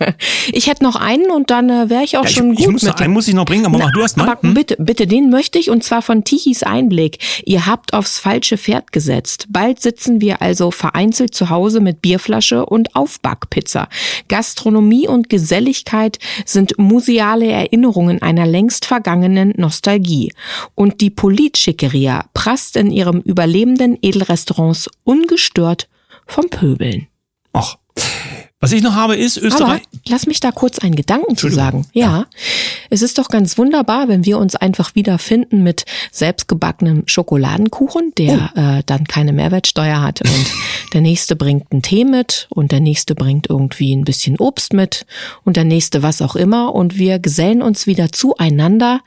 ich 0.52 0.66
hätte 0.66 0.82
noch 0.82 0.96
einen 0.96 1.30
und 1.30 1.50
dann 1.50 1.70
äh, 1.70 1.88
wäre 1.88 2.02
ich 2.02 2.16
auch 2.18 2.24
ja, 2.24 2.30
schon 2.30 2.50
ich, 2.50 2.56
gut. 2.56 2.66
Ich 2.66 2.72
muss, 2.72 2.82
mit 2.82 3.00
einen 3.00 3.12
muss 3.12 3.28
ich 3.28 3.34
noch 3.34 3.44
bringen, 3.44 3.64
aber 3.64 3.78
Na, 3.78 3.84
mach 3.84 3.92
du 3.92 4.00
erst 4.00 4.16
mal. 4.16 4.28
Aber 4.28 4.42
hm? 4.42 4.54
bitte, 4.54 4.74
bitte, 4.76 5.06
den 5.06 5.30
möchte 5.30 5.60
ich 5.60 5.70
und 5.70 5.84
zwar 5.84 6.02
von 6.02 6.24
Tichys 6.24 6.64
Einblick. 6.64 7.18
Ihr 7.44 7.66
habt 7.66 7.94
aufs 7.94 8.18
falsche 8.18 8.58
Pferd 8.58 8.90
gesetzt. 8.90 9.46
Bald 9.50 9.80
sitzen 9.80 10.20
wir 10.20 10.42
also 10.42 10.72
vereinzelt 10.72 11.32
zu 11.32 11.48
Hause 11.48 11.78
mit 11.78 12.02
Bierflasche 12.02 12.66
und 12.66 12.96
Aufbackpizza. 12.96 13.88
Gastronomie 14.26 15.06
und 15.06 15.28
Geselligkeit 15.28 16.18
sind 16.44 16.76
museale 16.76 17.46
Erinnerungen 17.46 18.20
einer 18.20 18.46
längst 18.46 18.84
vergangenen 18.84 19.54
Nostalgie. 19.56 20.32
Und 20.74 21.00
die 21.00 21.10
Politschickeria 21.10 22.24
prasst 22.34 22.74
in 22.74 22.90
ihrem 22.90 23.20
überlebenden 23.20 23.96
Edelrestaurants 24.02 24.90
ungestört 25.04 25.88
vom 26.26 26.48
Pöbeln. 26.50 27.06
Ach. 27.52 27.76
Was 28.60 28.72
ich 28.72 28.82
noch 28.82 28.94
habe, 28.96 29.14
ist 29.14 29.36
Österreich. 29.36 29.82
Aber 29.82 30.00
lass 30.08 30.26
mich 30.26 30.40
da 30.40 30.50
kurz 30.50 30.80
einen 30.80 30.96
Gedanken 30.96 31.36
zu 31.36 31.48
sagen. 31.48 31.86
Ja, 31.92 32.06
ja, 32.06 32.26
es 32.90 33.02
ist 33.02 33.18
doch 33.18 33.28
ganz 33.28 33.56
wunderbar, 33.56 34.08
wenn 34.08 34.24
wir 34.24 34.38
uns 34.38 34.56
einfach 34.56 34.96
wiederfinden 34.96 35.62
mit 35.62 35.84
selbstgebackenem 36.10 37.04
Schokoladenkuchen, 37.06 38.12
der 38.18 38.50
oh. 38.56 38.60
äh, 38.60 38.82
dann 38.84 39.04
keine 39.04 39.32
Mehrwertsteuer 39.32 40.02
hat 40.02 40.22
und 40.22 40.46
der 40.92 41.02
nächste 41.02 41.36
bringt 41.36 41.70
einen 41.70 41.82
Tee 41.82 42.04
mit 42.04 42.48
und 42.50 42.72
der 42.72 42.80
nächste 42.80 43.14
bringt 43.14 43.48
irgendwie 43.48 43.94
ein 43.94 44.04
bisschen 44.04 44.36
Obst 44.38 44.72
mit 44.72 45.06
und 45.44 45.56
der 45.56 45.64
nächste 45.64 46.02
was 46.02 46.20
auch 46.20 46.34
immer 46.34 46.74
und 46.74 46.98
wir 46.98 47.20
gesellen 47.20 47.62
uns 47.62 47.86
wieder 47.86 48.10
zueinander 48.10 49.02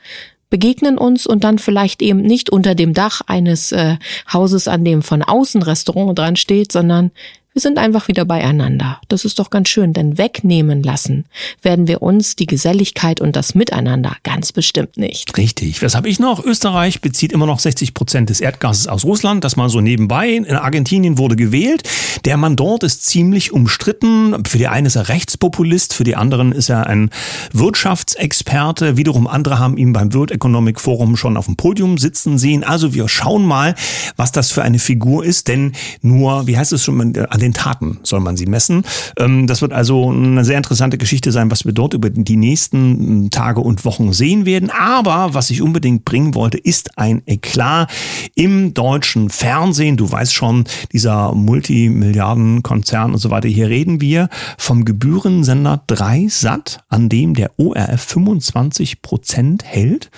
begegnen 0.48 0.98
uns 0.98 1.26
und 1.26 1.44
dann 1.44 1.58
vielleicht 1.58 2.02
eben 2.02 2.20
nicht 2.20 2.50
unter 2.50 2.74
dem 2.74 2.92
Dach 2.92 3.22
eines 3.26 3.72
äh, 3.72 3.96
Hauses, 4.30 4.68
an 4.68 4.84
dem 4.84 5.00
von 5.00 5.22
außen 5.22 5.62
Restaurant 5.62 6.18
dran 6.18 6.36
steht, 6.36 6.72
sondern 6.72 7.10
wir 7.52 7.60
sind 7.60 7.78
einfach 7.78 8.08
wieder 8.08 8.24
beieinander. 8.24 8.98
Das 9.08 9.24
ist 9.24 9.38
doch 9.38 9.50
ganz 9.50 9.68
schön, 9.68 9.92
denn 9.92 10.16
wegnehmen 10.16 10.82
lassen 10.82 11.26
werden 11.60 11.86
wir 11.86 12.00
uns 12.00 12.34
die 12.34 12.46
Geselligkeit 12.46 13.20
und 13.20 13.36
das 13.36 13.54
Miteinander 13.54 14.16
ganz 14.22 14.52
bestimmt 14.52 14.96
nicht. 14.96 15.36
Richtig. 15.36 15.82
Was 15.82 15.94
habe 15.94 16.08
ich 16.08 16.18
noch? 16.18 16.42
Österreich 16.42 17.02
bezieht 17.02 17.32
immer 17.32 17.46
noch 17.46 17.58
60 17.58 17.92
Prozent 17.92 18.30
des 18.30 18.40
Erdgases 18.40 18.86
aus 18.88 19.04
Russland. 19.04 19.44
Das 19.44 19.56
mal 19.56 19.68
so 19.68 19.82
nebenbei. 19.82 20.30
In 20.30 20.56
Argentinien 20.56 21.18
wurde 21.18 21.36
gewählt. 21.36 21.82
Der 22.24 22.38
Mann 22.38 22.56
dort 22.56 22.84
ist 22.84 23.04
ziemlich 23.04 23.52
umstritten. 23.52 24.44
Für 24.46 24.56
die 24.56 24.68
einen 24.68 24.86
ist 24.86 24.96
er 24.96 25.08
Rechtspopulist, 25.08 25.92
für 25.92 26.04
die 26.04 26.16
anderen 26.16 26.52
ist 26.52 26.70
er 26.70 26.86
ein 26.86 27.10
Wirtschaftsexperte. 27.52 28.96
Wiederum 28.96 29.26
andere 29.26 29.58
haben 29.58 29.76
ihn 29.76 29.92
beim 29.92 30.14
World 30.14 30.30
Economic 30.30 30.80
Forum 30.80 31.16
schon 31.16 31.36
auf 31.36 31.46
dem 31.46 31.56
Podium 31.56 31.98
sitzen 31.98 32.38
sehen. 32.38 32.64
Also 32.64 32.94
wir 32.94 33.08
schauen 33.08 33.44
mal, 33.44 33.74
was 34.16 34.32
das 34.32 34.52
für 34.52 34.62
eine 34.62 34.78
Figur 34.78 35.24
ist. 35.24 35.48
Denn 35.48 35.72
nur, 36.00 36.46
wie 36.46 36.56
heißt 36.56 36.72
es 36.72 36.84
schon, 36.84 37.12
den 37.42 37.52
Taten 37.52 37.98
soll 38.02 38.20
man 38.20 38.36
sie 38.36 38.46
messen. 38.46 38.84
Ähm, 39.18 39.46
das 39.46 39.60
wird 39.60 39.72
also 39.72 40.10
eine 40.10 40.44
sehr 40.44 40.56
interessante 40.56 40.98
Geschichte 40.98 41.32
sein, 41.32 41.50
was 41.50 41.64
wir 41.64 41.72
dort 41.72 41.94
über 41.94 42.08
die 42.10 42.36
nächsten 42.36 43.30
Tage 43.30 43.60
und 43.60 43.84
Wochen 43.84 44.12
sehen 44.12 44.46
werden. 44.46 44.70
Aber 44.70 45.34
was 45.34 45.50
ich 45.50 45.60
unbedingt 45.60 46.04
bringen 46.04 46.34
wollte, 46.34 46.58
ist 46.58 46.98
ein 46.98 47.22
Eklat 47.26 47.90
im 48.34 48.74
deutschen 48.74 49.28
Fernsehen. 49.28 49.96
Du 49.96 50.10
weißt 50.10 50.32
schon, 50.32 50.64
dieser 50.92 51.34
Multimilliardenkonzern 51.34 53.12
und 53.12 53.18
so 53.18 53.30
weiter. 53.30 53.48
Hier 53.48 53.68
reden 53.68 54.00
wir 54.00 54.28
vom 54.56 54.84
Gebührensender 54.84 55.82
3 55.86 56.28
Sat, 56.28 56.84
an 56.88 57.08
dem 57.08 57.34
der 57.34 57.58
ORF 57.58 58.00
25 58.00 59.02
Prozent 59.02 59.64
hält. 59.64 60.10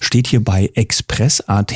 Steht 0.00 0.28
hier 0.28 0.42
bei 0.42 0.70
Express.at. 0.74 1.74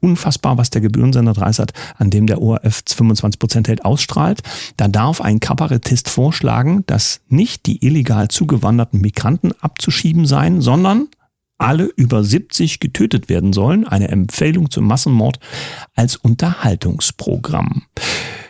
unfassbar, 0.00 0.58
was 0.58 0.70
der 0.70 0.80
Gebührensender 0.80 1.34
3 1.34 1.52
Sat, 1.52 1.72
an 1.98 2.10
dem 2.10 2.26
der 2.26 2.40
ORF 2.40 2.82
25 2.86 3.38
Prozent 3.38 3.68
hält, 3.68 3.84
ausstrahlt. 4.06 4.42
Da 4.76 4.88
darf 4.88 5.20
ein 5.20 5.40
Kabarettist 5.40 6.08
vorschlagen, 6.08 6.84
dass 6.86 7.20
nicht 7.28 7.66
die 7.66 7.84
illegal 7.84 8.28
zugewanderten 8.28 9.00
Migranten 9.00 9.52
abzuschieben 9.60 10.26
seien, 10.26 10.60
sondern 10.60 11.08
alle 11.58 11.84
über 11.96 12.22
70 12.22 12.80
getötet 12.80 13.28
werden 13.28 13.52
sollen. 13.52 13.86
Eine 13.86 14.08
Empfehlung 14.08 14.70
zum 14.70 14.84
Massenmord 14.86 15.38
als 15.94 16.16
Unterhaltungsprogramm. 16.16 17.82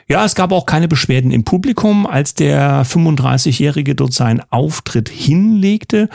Ja, 0.08 0.25
es 0.25 0.34
gab 0.34 0.52
auch 0.52 0.66
keine 0.66 0.88
Beschwerden 0.88 1.30
im 1.30 1.44
Publikum, 1.44 2.06
als 2.06 2.34
der 2.34 2.84
35-Jährige 2.84 3.94
dort 3.94 4.12
seinen 4.12 4.42
Auftritt 4.50 5.08
hinlegte. 5.08 6.08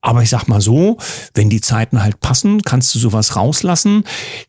Aber 0.00 0.22
ich 0.22 0.28
sag 0.28 0.48
mal 0.48 0.60
so, 0.60 0.98
wenn 1.32 1.48
die 1.48 1.62
Zeiten 1.62 2.02
halt 2.02 2.20
passen, 2.20 2.62
kannst 2.62 2.94
du 2.94 2.98
sowas 2.98 3.36
rauslassen. 3.36 4.04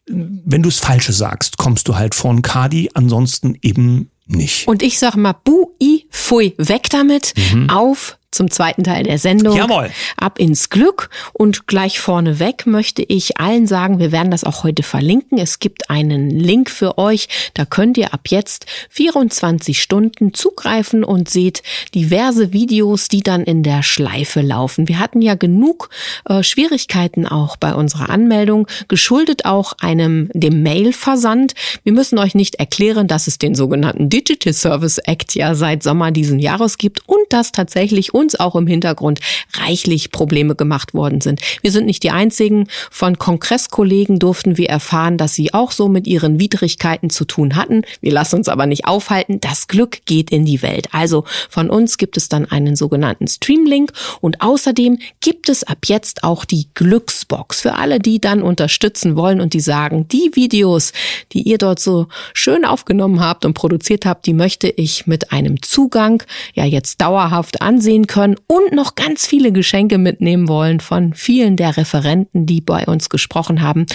Wenn 0.06 0.62
du 0.62 0.70
es 0.70 0.80
Falsche 0.80 1.14
sagst, 1.14 1.58
kommst 1.58 1.88
du 1.88 1.96
halt 1.96 2.14
von 2.14 2.42
Kadi, 2.42 2.90
ansonsten 2.94 3.58
eben 3.62 4.12
nicht. 4.26 4.68
Und 4.68 4.82
ich 4.82 5.00
sag 5.00 5.16
mal, 5.16 5.34
bui, 5.34 6.08
fui, 6.10 6.54
weg 6.58 6.90
damit, 6.90 7.34
mhm. 7.54 7.70
auf 7.70 8.18
zum 8.36 8.52
zweiten 8.52 8.84
Teil 8.84 9.04
der 9.04 9.18
Sendung. 9.18 9.56
Jawohl. 9.58 9.90
Ab 10.18 10.40
ins 10.40 10.70
Glück. 10.70 11.10
Und 11.34 11.68
gleich 11.68 12.00
vorneweg 12.00 12.66
möchte 12.66 13.02
ich 13.02 13.40
allen 13.40 13.68
sagen, 13.68 14.00
wir 14.00 14.12
werden 14.12 14.32
das 14.32 14.44
auch 14.44 14.64
heute 14.64 14.84
verlinken. 14.84 15.38
Es 15.38 15.60
gibt 15.60 15.90
einen 15.90 16.30
Link 16.30 16.70
für 16.70 16.98
euch. 16.98 17.28
Da 17.54 17.66
könnt 17.66 17.98
ihr 17.98 18.14
ab 18.14 18.22
jetzt 18.28 18.66
24 18.90 19.82
Stunden 19.82 20.34
zugreifen 20.34 21.04
und 21.04 21.30
seht 21.30 21.64
diverse 21.94 22.54
Videos, 22.54 23.08
die 23.08 23.22
dann 23.22 23.44
in 23.44 23.64
der 23.64 23.84
Schleife 23.84 24.42
laufen. 24.42 24.88
Wir 24.88 25.00
hatten 25.00 25.22
ja 25.22 25.36
genug 25.36 25.90
äh, 26.26 26.44
Schwierigkeiten 26.44 27.26
auch 27.26 27.58
bei 27.58 27.74
unserer 27.74 28.10
Anmeldung, 28.10 28.68
geschuldet 28.88 29.46
auch 29.46 29.74
einem, 29.80 30.30
dem 30.34 30.64
Mailversand. 30.64 31.54
Wir 31.84 31.94
müssen 31.94 32.20
euch 32.20 32.36
nicht 32.36 32.56
erklären, 32.56 33.08
dass 33.08 33.28
es 33.28 33.38
den 33.38 33.56
sogenannten 33.56 34.10
Digital 34.10 34.54
Service 34.54 34.98
Act 35.00 35.36
ja 35.36 35.56
seit 35.56 35.84
Sommer 35.84 36.12
diesen 36.12 36.40
Jahres 36.40 36.78
gibt 36.78 37.08
und 37.08 37.26
dass 37.30 37.52
tatsächlich 37.52 38.14
uns 38.26 38.40
auch 38.40 38.56
im 38.56 38.66
Hintergrund 38.66 39.20
reichlich 39.54 40.12
Probleme 40.12 40.56
gemacht 40.56 40.96
worden 40.96 41.22
sind. 41.22 41.42
Wir 41.62 41.72
sind 41.72 41.86
nicht 41.86 42.02
die 42.02 42.10
einzigen. 42.10 42.68
Von 42.90 43.20
Kongresskollegen 43.20 44.18
durften 44.18 44.58
wir 44.58 44.68
erfahren, 44.68 45.18
dass 45.18 45.36
sie 45.36 45.54
auch 45.54 45.72
so 45.72 45.88
mit 45.88 46.08
ihren 46.08 46.40
Widrigkeiten 46.40 47.12
zu 47.12 47.26
tun 47.26 47.56
hatten. 47.56 47.84
Wir 48.02 48.12
lassen 48.12 48.38
uns 48.38 48.50
aber 48.50 48.66
nicht 48.66 48.88
aufhalten. 48.88 49.40
Das 49.40 49.68
Glück 49.68 50.06
geht 50.06 50.32
in 50.32 50.44
die 50.44 50.64
Welt. 50.64 50.88
Also 50.92 51.24
von 51.50 51.70
uns 51.70 51.98
gibt 51.98 52.18
es 52.18 52.28
dann 52.28 52.46
einen 52.46 52.76
sogenannten 52.76 53.28
Streamlink 53.28 53.92
und 54.22 54.42
außerdem 54.42 54.98
gibt 55.22 55.50
es 55.50 55.64
ab 55.64 55.78
jetzt 55.86 56.24
auch 56.24 56.46
die 56.46 56.68
Glücksbox 56.74 57.62
für 57.62 57.76
alle, 57.76 58.00
die 58.00 58.20
dann 58.20 58.42
unterstützen 58.42 59.16
wollen 59.16 59.40
und 59.40 59.54
die 59.54 59.60
sagen, 59.60 60.08
die 60.08 60.32
Videos, 60.34 60.94
die 61.32 61.44
ihr 61.44 61.60
dort 61.60 61.80
so 61.80 62.08
schön 62.34 62.66
aufgenommen 62.66 63.20
habt 63.20 63.46
und 63.46 63.54
produziert 63.54 64.08
habt, 64.08 64.26
die 64.26 64.34
möchte 64.34 64.68
ich 64.68 65.06
mit 65.06 65.32
einem 65.32 65.62
Zugang 65.62 66.24
ja 66.56 66.66
jetzt 66.66 67.02
dauerhaft 67.02 67.62
ansehen 67.62 68.08
können 68.08 68.15
können 68.16 68.38
und 68.48 68.72
noch 68.72 68.96
ganz 68.96 69.28
viele 69.28 69.52
Geschenke 69.52 69.98
mitnehmen 69.98 70.48
wollen 70.48 70.80
von 70.80 71.14
vielen 71.14 71.58
der 71.58 71.76
Referenten, 71.76 72.46
die 72.46 72.62
bei 72.62 72.86
uns 72.86 73.10
gesprochen 73.10 73.62
haben. 73.62 73.88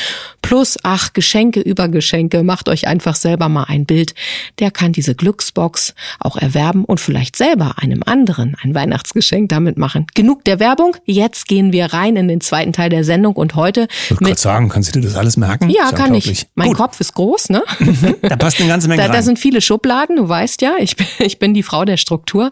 Plus, 0.43 0.77
ach, 0.83 1.15
Geschenke 1.15 1.61
über 1.61 1.89
Geschenke, 1.89 2.43
macht 2.43 2.69
euch 2.69 2.87
einfach 2.87 3.15
selber 3.15 3.49
mal 3.49 3.65
ein 3.65 3.87
Bild. 3.87 4.15
Der 4.59 4.71
kann 4.71 4.93
diese 4.93 5.15
Glücksbox 5.15 5.95
auch 6.19 6.37
erwerben 6.37 6.85
und 6.85 7.01
vielleicht 7.01 7.35
selber 7.35 7.77
einem 7.79 8.03
anderen 8.05 8.57
ein 8.63 8.75
Weihnachtsgeschenk 8.75 9.49
damit 9.49 9.79
machen. 9.79 10.07
Genug 10.15 10.45
der 10.45 10.61
Werbung. 10.61 10.99
Jetzt 11.07 11.49
gehen 11.49 11.73
wir 11.73 11.87
rein 11.87 12.17
in 12.17 12.29
den 12.29 12.43
zweiten 12.43 12.75
Teil 12.75 12.91
der 12.91 13.05
Sendung 13.05 13.37
und 13.37 13.55
heute. 13.55 13.89
Ich 14.05 14.11
wollte 14.11 14.25
gerade 14.25 14.39
sagen, 14.39 14.69
kannst 14.69 14.95
du 14.95 15.01
dir 15.01 15.07
das 15.07 15.17
alles 15.17 15.39
merken? 15.39 15.71
Ja, 15.71 15.93
kann 15.93 16.15
ich. 16.15 16.47
Mein 16.57 16.69
Gut. 16.69 16.77
Kopf 16.77 17.01
ist 17.01 17.15
groß, 17.15 17.49
ne? 17.49 17.63
da 18.21 18.37
passt 18.37 18.61
eine 18.61 18.69
ganze 18.69 18.87
Menge 18.87 19.01
da, 19.01 19.07
rein. 19.07 19.17
Da 19.17 19.23
sind 19.23 19.39
viele 19.39 19.63
Schubladen, 19.63 20.17
du 20.17 20.29
weißt 20.29 20.61
ja, 20.61 20.75
ich 20.79 20.97
bin, 20.97 21.07
ich 21.21 21.39
bin 21.39 21.55
die 21.55 21.63
Frau 21.63 21.87
der 21.87 21.97
Struktur. 21.97 22.51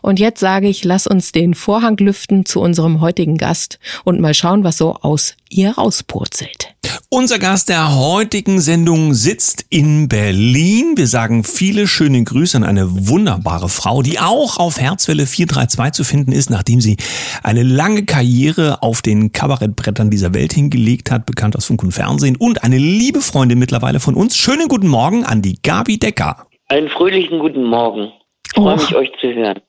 Und 0.00 0.18
jetzt 0.18 0.40
sage 0.40 0.66
ich, 0.66 0.82
lass 0.82 0.99
uns 1.06 1.32
den 1.32 1.54
Vorhang 1.54 1.96
lüften 1.98 2.44
zu 2.44 2.60
unserem 2.60 3.00
heutigen 3.00 3.36
Gast 3.36 3.78
und 4.04 4.20
mal 4.20 4.34
schauen, 4.34 4.64
was 4.64 4.78
so 4.78 4.94
aus 4.96 5.36
ihr 5.48 5.72
rauspurzelt. 5.72 6.74
Unser 7.12 7.38
Gast 7.40 7.68
der 7.68 7.96
heutigen 7.98 8.60
Sendung 8.60 9.14
sitzt 9.14 9.66
in 9.68 10.08
Berlin. 10.08 10.96
Wir 10.96 11.08
sagen 11.08 11.42
viele 11.42 11.88
schöne 11.88 12.22
Grüße 12.22 12.56
an 12.56 12.62
eine 12.62 13.08
wunderbare 13.08 13.68
Frau, 13.68 14.02
die 14.02 14.20
auch 14.20 14.58
auf 14.58 14.80
Herzwelle 14.80 15.26
432 15.26 15.92
zu 15.92 16.04
finden 16.04 16.32
ist, 16.32 16.50
nachdem 16.50 16.80
sie 16.80 16.96
eine 17.42 17.64
lange 17.64 18.04
Karriere 18.04 18.82
auf 18.82 19.02
den 19.02 19.32
Kabarettbrettern 19.32 20.10
dieser 20.10 20.34
Welt 20.34 20.52
hingelegt 20.52 21.10
hat, 21.10 21.26
bekannt 21.26 21.56
aus 21.56 21.64
Funk 21.64 21.82
und 21.82 21.92
Fernsehen 21.92 22.36
und 22.36 22.62
eine 22.62 22.78
liebe 22.78 23.20
Freundin 23.20 23.58
mittlerweile 23.58 23.98
von 23.98 24.14
uns. 24.14 24.36
Schönen 24.36 24.68
guten 24.68 24.88
Morgen 24.88 25.24
an 25.24 25.42
die 25.42 25.58
Gabi 25.60 25.98
Decker. 25.98 26.46
Einen 26.68 26.88
fröhlichen 26.88 27.40
guten 27.40 27.64
Morgen. 27.64 28.12
Ich 28.46 28.52
freue 28.54 28.76
mich, 28.76 28.94
euch 28.94 29.10
zu 29.20 29.32
hören. 29.34 29.60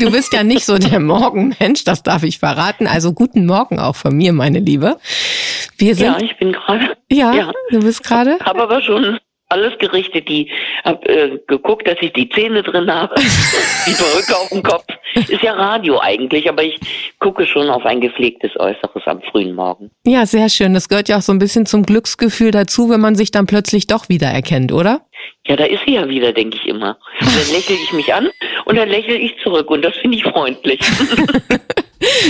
Du 0.00 0.10
bist 0.10 0.32
ja 0.32 0.42
nicht 0.42 0.64
so 0.64 0.78
der 0.78 1.00
Morgenmensch, 1.00 1.84
das 1.84 2.02
darf 2.02 2.22
ich 2.22 2.38
verraten. 2.38 2.86
Also 2.86 3.12
guten 3.12 3.46
Morgen 3.46 3.78
auch 3.78 3.96
von 3.96 4.16
mir, 4.16 4.32
meine 4.32 4.60
Liebe. 4.60 4.98
Wir 5.76 5.94
sind, 5.94 6.06
ja, 6.06 6.18
ich 6.20 6.36
bin 6.38 6.52
gerade. 6.52 6.96
Ja, 7.10 7.34
ja, 7.34 7.52
du 7.70 7.80
bist 7.80 8.04
gerade. 8.04 8.38
Habe 8.40 8.62
aber 8.62 8.82
schon 8.82 9.18
alles 9.50 9.78
gerichtet. 9.78 10.28
Die 10.28 10.48
habe 10.84 11.06
äh, 11.08 11.38
geguckt, 11.46 11.86
dass 11.86 11.96
ich 12.00 12.12
die 12.12 12.28
Zähne 12.28 12.62
drin 12.62 12.90
habe, 12.92 13.14
die 13.86 13.92
Perücke 13.92 14.36
auf 14.36 14.48
dem 14.48 14.62
Kopf. 14.62 14.86
Ist 15.14 15.42
ja 15.42 15.52
Radio 15.54 15.98
eigentlich, 16.00 16.48
aber 16.48 16.62
ich 16.62 16.78
gucke 17.18 17.44
schon 17.46 17.68
auf 17.68 17.84
ein 17.84 18.00
gepflegtes 18.00 18.52
Äußeres 18.58 19.02
am 19.06 19.20
frühen 19.22 19.54
Morgen. 19.54 19.90
Ja, 20.06 20.24
sehr 20.24 20.48
schön. 20.48 20.72
Das 20.72 20.88
gehört 20.88 21.08
ja 21.08 21.18
auch 21.18 21.22
so 21.22 21.32
ein 21.32 21.40
bisschen 21.40 21.66
zum 21.66 21.84
Glücksgefühl 21.84 22.52
dazu, 22.52 22.88
wenn 22.90 23.00
man 23.00 23.16
sich 23.16 23.32
dann 23.32 23.46
plötzlich 23.46 23.88
doch 23.88 24.08
wiedererkennt, 24.08 24.72
oder? 24.72 25.00
Ja, 25.46 25.56
da 25.56 25.64
ist 25.64 25.80
sie 25.86 25.94
ja 25.94 26.08
wieder, 26.08 26.32
denke 26.32 26.56
ich 26.56 26.68
immer. 26.68 26.98
Und 27.20 27.28
dann 27.28 27.52
lächle 27.52 27.76
ich 27.76 27.92
mich 27.92 28.12
an 28.12 28.30
und 28.66 28.76
dann 28.76 28.88
lächle 28.88 29.16
ich 29.16 29.36
zurück 29.42 29.70
und 29.70 29.82
das 29.82 29.96
finde 29.96 30.16
ich 30.16 30.24
freundlich. 30.24 30.80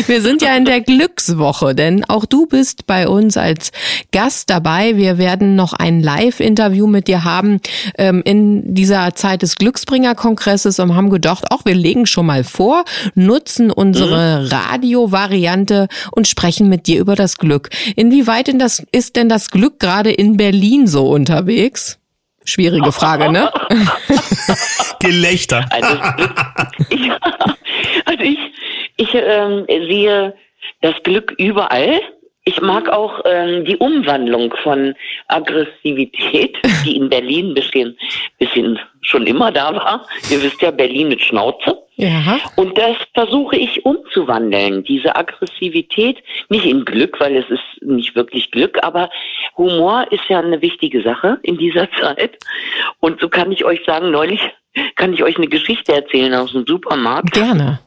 Wir 0.07 0.21
sind 0.21 0.43
ja 0.43 0.57
in 0.57 0.65
der 0.65 0.81
Glückswoche, 0.81 1.77
denn 1.77 2.05
auch 2.05 2.25
du 2.25 2.47
bist 2.47 2.87
bei 2.87 3.07
uns 3.07 3.37
als 3.37 3.71
Gast 4.11 4.51
dabei. 4.51 4.97
Wir 4.97 5.17
werden 5.17 5.55
noch 5.55 5.73
ein 5.73 6.03
Live-Interview 6.03 6.89
mit 6.89 7.07
dir 7.07 7.23
haben 7.23 7.61
ähm, 7.97 8.21
in 8.25 8.75
dieser 8.75 9.15
Zeit 9.15 9.43
des 9.43 9.55
Glücksbringer-Kongresses 9.57 10.81
und 10.81 10.97
haben 10.97 11.09
gedacht, 11.09 11.45
auch 11.51 11.65
wir 11.65 11.77
legen 11.77 12.07
schon 12.07 12.27
mal 12.27 12.43
vor, 12.43 12.85
nutzen 13.15 13.71
unsere 13.71 14.41
mhm. 14.41 14.49
Radio-Variante 14.49 15.87
und 16.11 16.27
sprechen 16.27 16.69
mit 16.69 16.89
dir 16.89 17.01
über 17.01 17.15
das 17.15 17.39
Glück. 17.39 17.71
Inwieweit 17.95 18.49
denn 18.49 18.59
das, 18.59 18.83
ist 18.91 19.15
denn 19.15 19.29
das 19.29 19.51
Glück 19.51 19.79
gerade 19.79 20.11
in 20.11 20.37
Berlin 20.37 20.89
so 20.89 21.09
unterwegs? 21.09 22.00
Schwierige 22.51 22.91
Frage, 22.91 23.31
ne? 23.31 23.49
Gelächter. 24.99 25.65
Also, 25.71 25.97
ich, 26.89 27.11
also 28.07 28.23
ich, 28.25 28.39
ich 28.97 29.15
ähm, 29.15 29.67
sehe 29.69 30.35
das 30.81 31.01
Glück 31.05 31.33
überall. 31.39 32.01
Ich 32.45 32.61
mag 32.61 32.89
auch 32.89 33.21
ähm, 33.27 33.65
die 33.65 33.77
Umwandlung 33.77 34.55
von 34.63 34.95
Aggressivität, 35.29 36.57
die 36.85 36.97
in 36.97 37.09
Berlin 37.09 37.55
bisschen, 37.55 37.97
bisschen 38.39 38.79
schon 39.03 39.27
immer 39.27 39.53
da 39.53 39.75
war. 39.75 40.07
Ihr 40.31 40.43
wisst 40.43 40.63
ja, 40.63 40.71
Berlin 40.71 41.09
mit 41.09 41.21
Schnauze. 41.21 41.79
Ja. 41.97 42.41
Und 42.57 42.79
das 42.79 42.97
versuche 43.13 43.57
ich 43.57 43.85
umzuwandeln, 43.85 44.85
diese 44.85 45.15
Aggressivität, 45.17 46.23
nicht 46.49 46.65
in 46.65 46.87
Glück, 46.87 47.21
weil 47.21 47.37
es 47.37 47.51
ist 47.51 47.83
nicht 47.83 48.17
wirklich 48.17 48.51
Glück, 48.51 48.83
aber 48.83 49.11
Humor 49.59 50.07
ist 50.11 50.25
ja 50.29 50.39
eine 50.39 50.63
wichtige 50.63 51.03
Sache 51.03 51.39
in 51.43 51.59
dieser 51.59 51.91
Zeit. 52.01 52.39
Und 53.01 53.21
so 53.21 53.29
kann 53.29 53.53
ich 53.53 53.67
euch 53.67 53.85
sagen, 53.85 54.11
neulich 54.11 54.41
kann 54.97 55.13
ich 55.13 55.23
euch 55.23 55.37
eine 55.37 55.49
Geschichte 55.49 55.93
erzählen 55.93 56.33
aus 56.35 56.53
dem 56.53 56.65
Supermarkt. 56.67 57.33
Gerne. 57.33 57.81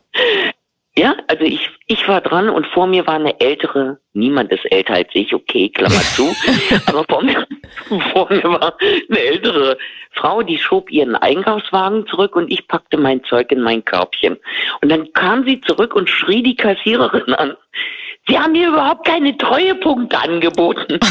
Ja, 0.95 1.15
also 1.27 1.43
ich, 1.43 1.71
ich 1.87 2.07
war 2.07 2.21
dran 2.21 2.49
und 2.49 2.67
vor 2.67 2.85
mir 2.85 3.07
war 3.07 3.15
eine 3.15 3.39
ältere, 3.39 3.97
niemand 4.13 4.51
ist 4.51 4.71
älter 4.71 4.93
als 4.93 5.09
ich, 5.13 5.33
okay, 5.33 5.69
Klammer 5.69 6.01
zu, 6.15 6.31
aber 6.85 7.03
vor 7.09 7.23
mir, 7.23 7.47
vor 8.11 8.31
mir 8.31 8.43
war 8.43 8.77
eine 9.09 9.19
ältere 9.19 9.77
Frau, 10.11 10.43
die 10.43 10.59
schob 10.59 10.91
ihren 10.91 11.15
Einkaufswagen 11.15 12.05
zurück 12.05 12.35
und 12.35 12.51
ich 12.51 12.67
packte 12.67 12.97
mein 12.97 13.23
Zeug 13.23 13.51
in 13.51 13.61
mein 13.61 13.83
Körbchen. 13.83 14.37
Und 14.81 14.89
dann 14.89 15.11
kam 15.13 15.43
sie 15.45 15.61
zurück 15.61 15.95
und 15.95 16.11
schrie 16.11 16.43
die 16.43 16.55
Kassiererin 16.55 17.33
an. 17.33 17.57
Sie 18.27 18.37
haben 18.37 18.51
mir 18.51 18.69
überhaupt 18.69 19.07
keine 19.07 19.35
Treuepunkte 19.37 20.17
angeboten. 20.17 20.99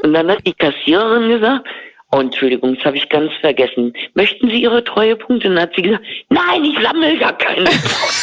Und 0.00 0.12
dann 0.12 0.30
hat 0.30 0.46
die 0.46 0.54
Kassiererin 0.54 1.28
gesagt, 1.28 1.68
Oh, 2.10 2.20
Entschuldigung, 2.20 2.74
das 2.76 2.84
habe 2.86 2.96
ich 2.96 3.08
ganz 3.08 3.32
vergessen. 3.40 3.92
Möchten 4.14 4.48
Sie 4.48 4.62
Ihre 4.62 4.82
Treuepunkte? 4.82 5.48
Dann 5.48 5.60
hat 5.60 5.74
sie 5.74 5.82
gesagt, 5.82 6.04
nein, 6.30 6.64
ich 6.64 6.78
sammle 6.82 7.14
ja 7.16 7.32
keine 7.32 7.64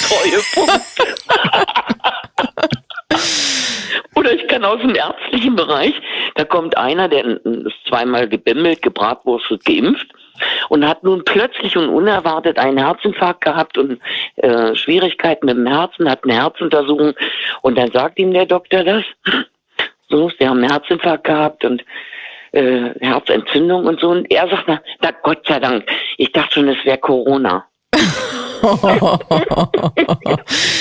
Treuepunkte. 0.08 1.16
Oder 4.16 4.34
ich 4.34 4.48
kann 4.48 4.66
aus 4.66 4.82
dem 4.82 4.96
ärztlichen 4.96 5.56
Bereich, 5.56 5.94
da 6.36 6.46
kommt 6.46 6.78
einer, 6.78 7.08
der 7.08 7.26
ist 7.26 7.76
zweimal 7.88 8.28
gebimmelt, 8.28 8.82
gebratwurstet, 8.82 9.64
geimpft 9.66 10.08
und 10.70 10.88
hat 10.88 11.04
nun 11.04 11.24
plötzlich 11.24 11.78
und 11.78 11.90
unerwartet 11.90 12.58
einen 12.58 12.78
Herzinfarkt 12.78 13.42
gehabt 13.42 13.78
und 13.78 14.00
äh, 14.38 14.74
Schwierigkeiten 14.76 15.46
mit 15.46 15.58
dem 15.58 15.68
Herzen, 15.68 16.10
hat 16.10 16.24
eine 16.24 16.34
Herzuntersuchung 16.34 17.14
und 17.62 17.78
dann 17.78 17.92
sagt 17.92 18.18
ihm 18.18 18.34
der 18.34 18.46
Doktor 18.46 18.84
das. 18.84 19.04
So, 20.10 20.30
sie 20.30 20.48
haben 20.48 20.64
einen 20.64 20.72
Herzinfarkt 20.72 21.26
gehabt 21.26 21.66
und 21.66 21.84
äh, 22.56 22.94
Herzentzündung 23.00 23.86
und 23.86 24.00
so. 24.00 24.10
Und 24.10 24.32
er 24.32 24.48
sagt, 24.48 24.64
na, 24.68 24.82
na 25.02 25.12
Gott 25.22 25.46
sei 25.48 25.60
Dank, 25.60 25.86
ich 26.18 26.32
dachte 26.32 26.56
schon, 26.56 26.70
es 26.70 26.84
wäre 26.86 26.98
Corona. 26.98 27.66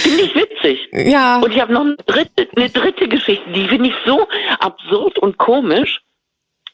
finde 0.02 0.22
ich 0.22 0.34
witzig. 0.34 0.88
Ja. 0.92 1.40
Und 1.40 1.52
ich 1.52 1.60
habe 1.60 1.72
noch 1.72 1.82
eine 1.82 1.96
dritte, 2.06 2.48
eine 2.56 2.70
dritte 2.70 3.08
Geschichte, 3.08 3.50
die 3.50 3.68
finde 3.68 3.88
ich 3.88 3.94
so 4.06 4.26
absurd 4.60 5.18
und 5.18 5.36
komisch. 5.38 6.00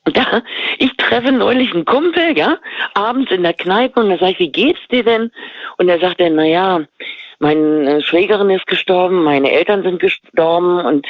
Da, 0.04 0.42
ich 0.78 0.96
treffe 0.96 1.30
neulich 1.30 1.74
einen 1.74 1.84
Kumpel, 1.84 2.36
ja, 2.36 2.58
abends 2.94 3.30
in 3.30 3.42
der 3.42 3.52
Kneipe 3.52 4.00
und 4.00 4.08
da 4.08 4.16
sage 4.18 4.32
ich, 4.32 4.38
wie 4.38 4.52
geht's 4.52 4.80
dir 4.90 5.04
denn? 5.04 5.30
Und 5.76 5.88
er 5.88 6.00
sagt 6.00 6.20
dann, 6.20 6.36
naja, 6.36 6.80
meine 7.38 8.02
Schwägerin 8.02 8.50
ist 8.50 8.66
gestorben, 8.66 9.24
meine 9.24 9.50
Eltern 9.50 9.82
sind 9.82 10.00
gestorben 10.00 10.80
und 10.80 11.06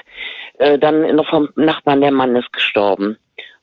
äh, 0.59 0.79
dann 0.79 1.15
noch 1.15 1.29
vom 1.29 1.51
Nachbarn 1.57 2.01
der 2.01 2.11
Mann 2.11 2.35
ist 2.37 2.53
gestorben. 2.53 3.17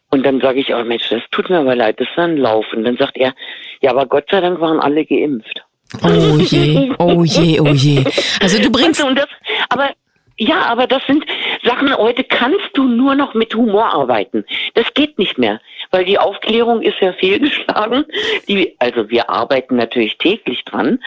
Und 0.09 0.25
dann 0.25 0.39
sage 0.39 0.59
ich, 0.59 0.73
oh 0.73 0.83
Mensch, 0.83 1.09
das 1.09 1.21
tut 1.31 1.49
mir 1.49 1.59
aber 1.59 1.75
leid, 1.75 1.99
das 1.99 2.07
ist 2.09 2.17
ein 2.17 2.37
Lauf. 2.37 2.65
Und 2.73 2.83
dann 2.83 2.97
sagt 2.97 3.17
er, 3.17 3.33
ja, 3.81 3.91
aber 3.91 4.05
Gott 4.05 4.25
sei 4.29 4.39
Dank 4.41 4.61
waren 4.61 4.79
alle 4.79 5.05
geimpft. 5.05 5.63
Oh 6.03 6.37
je, 6.39 6.93
oh 6.97 7.23
je, 7.23 7.59
oh 7.59 7.67
je. 7.67 8.03
Also 8.41 8.59
du 8.59 8.69
bringst. 8.69 9.03
Und 9.03 9.17
das, 9.17 9.27
aber 9.69 9.91
ja, 10.37 10.65
aber 10.65 10.85
das 10.85 11.01
sind 11.07 11.25
Sachen, 11.63 11.95
heute 11.97 12.23
kannst 12.23 12.69
du 12.73 12.83
nur 12.83 13.15
noch 13.15 13.33
mit 13.33 13.55
Humor 13.55 13.85
arbeiten. 13.85 14.45
Das 14.75 14.93
geht 14.93 15.17
nicht 15.17 15.37
mehr, 15.37 15.59
weil 15.91 16.05
die 16.05 16.19
Aufklärung 16.19 16.81
ist 16.81 16.99
ja 17.01 17.13
fehlgeschlagen. 17.19 18.05
Die, 18.47 18.75
also 18.79 19.09
wir 19.09 19.29
arbeiten 19.29 19.75
natürlich 19.75 20.17
täglich 20.17 20.63
dran, 20.63 20.99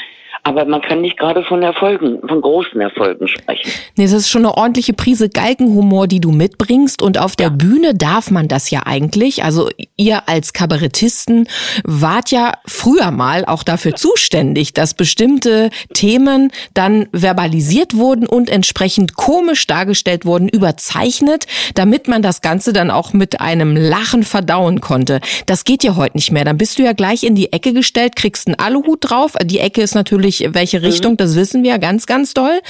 aber 0.43 0.65
man 0.65 0.81
kann 0.81 1.03
nicht 1.03 1.19
gerade 1.19 1.45
von 1.45 1.63
Erfolgen, 1.63 2.21
von 2.27 2.41
großen 2.41 2.81
Erfolgen 2.81 3.29
sprechen. 3.29 3.71
Nee, 3.97 4.05
das 4.05 4.13
ist 4.13 4.31
schon 4.31 4.47
eine 4.47 4.57
ordentliche 4.57 4.95
Prise 4.95 5.29
Galgenhumor, 5.29 6.07
die 6.07 6.21
du 6.21 6.31
mitbringst. 6.31 7.03
Und 7.03 7.19
auf 7.19 7.37
der 7.37 7.49
ja. 7.49 7.53
Bühne 7.53 7.95
darf 7.95 8.31
man 8.31 8.49
das 8.49 8.71
ja 8.71 8.83
eigentlich. 8.87 9.45
Also 9.45 9.69
ihr 9.97 10.29
als 10.29 10.53
Kabarettisten 10.53 11.47
wart 11.85 12.31
ja 12.31 12.55
früher 12.67 13.11
mal 13.11 13.45
auch 13.45 13.63
dafür 13.63 13.95
zuständig, 13.95 14.73
dass 14.73 14.95
bestimmte 14.95 15.71
Themen 15.93 16.51
dann 16.73 17.09
verbalisiert 17.13 17.97
wurden 17.97 18.27
und 18.27 18.49
entsprechend 18.49 19.15
komisch 19.17 19.67
dargestellt 19.67 20.25
wurden, 20.25 20.49
überzeichnet, 20.49 21.47
damit 21.75 22.09
man 22.09 22.23
das 22.23 22.41
Ganze 22.41 22.73
dann 22.73 22.91
auch 22.91 23.13
mit 23.13 23.41
einem 23.41 23.77
Lachen 23.77 24.23
verdauen 24.23 24.81
konnte. 24.81 25.21
Das 25.47 25.65
geht 25.65 25.85
ja 25.85 25.97
heute 25.97 26.17
nicht 26.17 26.33
mehr. 26.33 26.45
Dann 26.45 26.57
bist 26.57 26.79
du 26.79 26.83
ja 26.83 26.93
gleich 26.93 27.25
in 27.25 27.35
die 27.35 27.53
Ecke 27.53 27.73
gestellt, 27.75 28.17
kriegst 28.17 28.47
einen 28.47 28.59
Aluhut 28.59 28.99
drauf. 29.03 29.35
Die 29.45 29.59
Ecke 29.59 29.83
ist 29.83 29.95
natürlich 29.95 30.30
natürlich 30.31 30.55
welche 30.55 30.79
mhm. 30.79 30.85
Richtung, 30.85 31.13
mhm. 31.13 31.17
das 31.19 31.37
wissen 31.37 31.63
wir 31.63 31.79
ganz, 31.79 32.07
ganz 32.07 32.35
doll. 32.35 32.61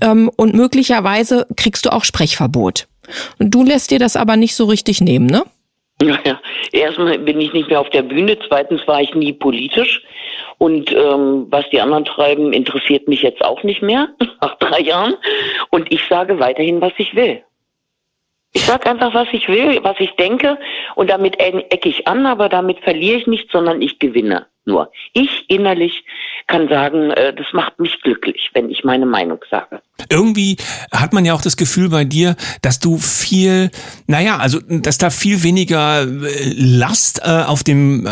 Ähm, 0.00 0.30
und 0.36 0.54
möglicherweise 0.54 1.46
kriegst 1.56 1.86
du 1.86 1.92
auch 1.92 2.04
Sprechverbot. 2.04 2.86
Und 3.38 3.54
du 3.54 3.62
lässt 3.64 3.90
dir 3.90 3.98
das 3.98 4.16
aber 4.16 4.36
nicht 4.36 4.54
so 4.54 4.64
richtig 4.64 5.00
nehmen, 5.00 5.26
ne? 5.26 5.44
Naja, 6.02 6.38
erstmal 6.72 7.18
bin 7.18 7.40
ich 7.40 7.54
nicht 7.54 7.70
mehr 7.70 7.80
auf 7.80 7.88
der 7.88 8.02
Bühne, 8.02 8.36
zweitens 8.46 8.86
war 8.86 9.00
ich 9.00 9.14
nie 9.14 9.32
politisch 9.32 10.02
und 10.58 10.92
ähm, 10.92 11.46
was 11.48 11.64
die 11.70 11.80
anderen 11.80 12.04
treiben, 12.04 12.52
interessiert 12.52 13.08
mich 13.08 13.22
jetzt 13.22 13.42
auch 13.42 13.62
nicht 13.62 13.80
mehr 13.80 14.08
nach 14.42 14.58
drei 14.58 14.80
Jahren 14.80 15.14
und 15.70 15.90
ich 15.90 16.02
sage 16.06 16.38
weiterhin, 16.38 16.82
was 16.82 16.92
ich 16.98 17.14
will. 17.14 17.42
Ich 18.52 18.66
sage 18.66 18.90
einfach, 18.90 19.14
was 19.14 19.28
ich 19.32 19.48
will, 19.48 19.80
was 19.84 19.98
ich 19.98 20.10
denke 20.16 20.58
und 20.96 21.08
damit 21.08 21.40
ecke 21.40 21.88
ich 21.88 22.06
an, 22.06 22.26
aber 22.26 22.50
damit 22.50 22.80
verliere 22.80 23.18
ich 23.18 23.26
nichts, 23.26 23.50
sondern 23.52 23.80
ich 23.80 23.98
gewinne 23.98 24.46
nur. 24.66 24.90
Ich 25.12 25.44
innerlich 25.48 26.04
kann 26.46 26.68
sagen, 26.68 27.10
äh, 27.10 27.34
das 27.34 27.46
macht 27.52 27.78
mich 27.78 28.00
glücklich, 28.02 28.50
wenn 28.54 28.70
ich 28.70 28.84
meine 28.84 29.06
Meinung 29.06 29.38
sage. 29.50 29.80
Irgendwie 30.10 30.56
hat 30.92 31.12
man 31.12 31.24
ja 31.24 31.34
auch 31.34 31.40
das 31.40 31.56
Gefühl 31.56 31.88
bei 31.88 32.04
dir, 32.04 32.36
dass 32.62 32.78
du 32.78 32.98
viel, 32.98 33.70
naja, 34.06 34.36
also 34.36 34.60
dass 34.60 34.98
da 34.98 35.10
viel 35.10 35.42
weniger 35.42 36.02
äh, 36.02 36.52
Last 36.54 37.20
äh, 37.24 37.44
auf 37.46 37.64
dem 37.64 38.06
äh, 38.06 38.10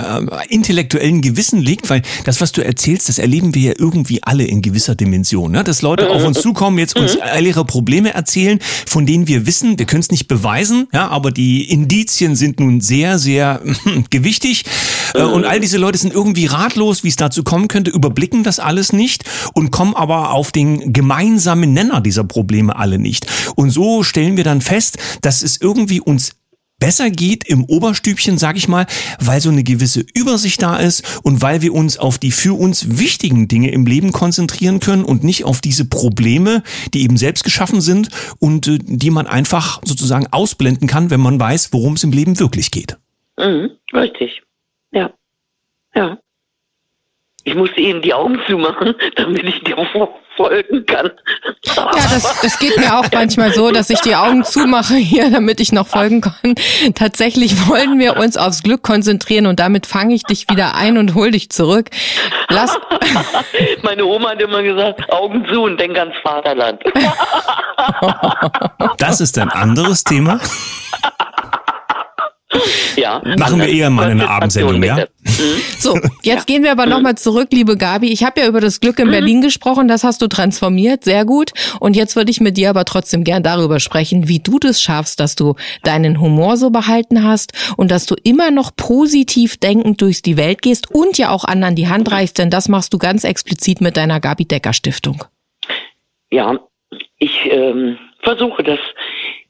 intellektuellen 0.48 1.20
Gewissen 1.20 1.61
liegt, 1.61 1.90
weil 1.90 2.02
das, 2.24 2.40
was 2.40 2.52
du 2.52 2.64
erzählst, 2.64 3.09
das 3.09 3.18
erleben 3.18 3.55
wir 3.55 3.62
ja 3.70 3.74
irgendwie 3.78 4.22
alle 4.22 4.44
in 4.44 4.62
gewisser 4.62 4.94
Dimension. 4.94 5.52
Ne? 5.52 5.62
Dass 5.62 5.83
Leute 5.83 6.11
auf 6.11 6.24
uns 6.24 6.40
zukommen, 6.42 6.78
jetzt 6.78 6.98
uns 6.98 7.16
mhm. 7.16 7.22
all 7.22 7.46
ihre 7.46 7.64
Probleme 7.64 8.14
erzählen, 8.14 8.59
von 8.87 9.07
denen 9.07 9.28
wir 9.28 9.46
wissen, 9.46 9.78
wir 9.78 9.87
können 9.87 10.02
es 10.02 10.11
nicht 10.11 10.26
beweisen, 10.26 10.88
ja, 10.92 11.09
aber 11.09 11.31
die 11.31 11.70
Indizien 11.70 12.35
sind 12.35 12.59
nun 12.61 12.81
sehr, 12.81 13.18
sehr 13.18 13.61
gewichtig. 14.11 14.64
Äh, 15.14 15.22
und 15.22 15.44
all 15.44 15.61
diese 15.61 15.78
Leute 15.78 15.98
sind 15.98 16.14
irgendwie 16.14 16.43
ratlos, 16.46 17.04
wie 17.04 17.09
es 17.09 17.16
dazu 17.16 17.42
kommen 17.44 17.68
könnte, 17.68 17.90
überblicken 17.90 18.42
das 18.44 18.59
alles 18.59 18.92
nicht 18.92 19.24
und 19.54 19.70
kommen 19.70 19.94
aber 19.94 20.30
auf 20.30 20.52
den 20.52 20.92
gemeinsamen 20.92 21.72
Nenner 21.72 22.00
dieser 22.00 22.24
Probleme 22.24 22.76
alle 22.76 22.98
nicht. 22.98 23.26
Und 23.57 23.70
so 23.70 24.02
stellen 24.02 24.37
wir 24.37 24.44
dann 24.44 24.61
fest, 24.61 24.98
dass 25.22 25.42
es 25.42 25.61
irgendwie 25.61 26.00
uns 26.00 26.33
besser 26.85 27.11
geht 27.11 27.48
im 27.48 27.64
Oberstübchen, 27.64 28.37
sag 28.37 28.57
ich 28.57 28.68
mal, 28.68 28.87
weil 29.18 29.40
so 29.40 29.48
eine 29.48 29.62
gewisse 29.62 30.04
Übersicht 30.14 30.61
da 30.61 30.76
ist 30.76 31.20
und 31.22 31.40
weil 31.40 31.62
wir 31.62 31.72
uns 31.72 31.96
auf 31.96 32.18
die 32.18 32.30
für 32.30 32.59
uns 32.59 32.98
wichtigen 32.98 33.48
Dinge 33.48 33.70
im 33.70 33.87
Leben 33.87 34.12
konzentrieren 34.12 34.80
können 34.80 35.04
und 35.04 35.24
nicht 35.24 35.44
auf 35.44 35.61
diese 35.61 35.87
Probleme, 35.87 36.62
die 36.92 37.02
eben 37.02 37.16
selbst 37.16 37.44
geschaffen 37.44 37.80
sind 37.80 38.09
und 38.38 38.66
äh, 38.66 38.78
die 38.83 39.11
man 39.11 39.26
einfach 39.26 39.80
sozusagen 39.85 40.26
ausblenden 40.30 40.88
kann, 40.88 41.11
wenn 41.11 41.20
man 41.20 41.40
weiß, 41.40 41.72
worum 41.72 41.94
es 41.94 42.04
im 42.04 42.12
Leben 42.12 42.38
wirklich 42.38 42.70
geht. 42.70 42.98
Mhm, 43.38 43.70
richtig. 43.92 44.42
Ja. 44.92 45.12
Ja. 45.94 46.18
Ich 47.44 47.54
musste 47.54 47.78
eben 47.78 48.00
die 48.00 48.14
Augen 48.14 48.40
zumachen, 48.46 48.94
damit 49.16 49.44
ich 49.44 49.62
dir 49.62 49.76
folgen 50.37 50.87
kann. 50.87 51.11
Ja, 51.64 51.90
das, 51.92 52.40
das 52.40 52.59
geht 52.59 52.76
mir 52.78 52.98
auch 52.98 53.07
manchmal 53.12 53.52
so, 53.52 53.70
dass 53.70 53.90
ich 53.90 54.00
die 54.00 54.16
Augen 54.16 54.44
zumache 54.44 54.94
hier, 54.94 55.30
damit 55.30 55.61
ich 55.61 55.70
noch 55.70 55.87
folgen 55.87 56.22
kann. 56.22 56.54
Tatsächlich 56.94 57.68
wollen 57.68 57.98
wir 57.98 58.16
uns 58.16 58.37
aufs 58.37 58.62
Glück 58.62 58.83
konzentrieren 58.83 59.46
und 59.46 59.61
damit 59.61 59.87
fange 59.87 60.14
ich 60.14 60.22
dich 60.24 60.48
wieder 60.48 60.74
ein 60.74 60.98
und 60.98 61.14
hol 61.14 61.30
dich 61.30 61.50
zurück. 61.50 61.90
Lass 62.48 62.76
Meine 63.83 64.04
Oma 64.07 64.30
hat 64.30 64.40
immer 64.40 64.62
gesagt, 64.62 65.12
Augen 65.12 65.46
zu 65.46 65.62
und 65.62 65.78
denk 65.78 65.98
ans 65.98 66.14
Vaterland. 66.22 66.83
Das 68.98 69.20
ist 69.20 69.38
ein 69.38 69.50
anderes 69.50 70.02
Thema. 70.04 70.40
Ja. 72.96 73.20
Machen 73.38 73.59
wir 73.59 73.68
eher 73.68 73.90
mal 73.90 74.11
eine 74.11 74.29
Abendsendung, 74.29 74.81
ja? 74.83 74.96
Mhm. 74.96 75.61
So, 75.79 75.98
jetzt 76.22 76.48
ja. 76.48 76.55
gehen 76.55 76.62
wir 76.62 76.70
aber 76.70 76.87
nochmal 76.87 77.16
zurück, 77.16 77.48
liebe 77.50 77.77
Gabi. 77.77 78.12
Ich 78.12 78.22
habe 78.22 78.40
ja 78.40 78.46
über 78.46 78.61
das 78.61 78.79
Glück 78.81 79.00
in 79.00 79.09
mhm. 79.09 79.12
Berlin 79.12 79.40
gesprochen, 79.40 79.88
das 79.88 80.05
hast 80.05 80.22
du 80.22 80.29
transformiert, 80.29 81.03
sehr 81.03 81.24
gut. 81.24 81.50
Und 81.81 81.96
jetzt 81.96 82.14
würde 82.14 82.31
ich 82.31 82.40
mit 82.40 82.57
dir 82.57 82.70
aber 82.70 82.85
trotzdem 82.85 83.24
gern 83.24 83.42
darüber 83.42 83.81
sprechen, 83.81 84.29
wie 84.29 84.38
du 84.38 84.59
das 84.59 84.81
schaffst, 84.81 85.18
dass 85.18 85.35
du 85.35 85.57
deinen 85.83 86.20
Humor 86.20 86.57
so 86.57 86.70
behalten 86.70 87.24
hast 87.24 87.53
und 87.77 87.90
dass 87.90 88.07
du 88.07 88.14
immer 88.22 88.50
noch 88.50 88.70
positiv 88.77 89.57
denkend 89.57 90.00
durchs 90.00 90.22
die 90.22 90.37
Welt 90.37 90.62
gehst 90.62 90.90
und 90.92 91.18
ja 91.18 91.31
auch 91.31 91.44
anderen 91.44 91.74
die 91.74 91.88
Hand 91.88 92.11
reichst, 92.11 92.38
denn 92.38 92.50
das 92.50 92.68
machst 92.68 92.94
du 92.94 92.98
ganz 92.98 93.24
explizit 93.24 93.81
mit 93.81 93.96
deiner 93.96 94.20
Gabi 94.20 94.44
Decker 94.44 94.72
Stiftung. 94.72 95.24
Ja, 96.31 96.59
ich 97.18 97.40
ähm, 97.50 97.98
versuche 98.22 98.62
das 98.62 98.79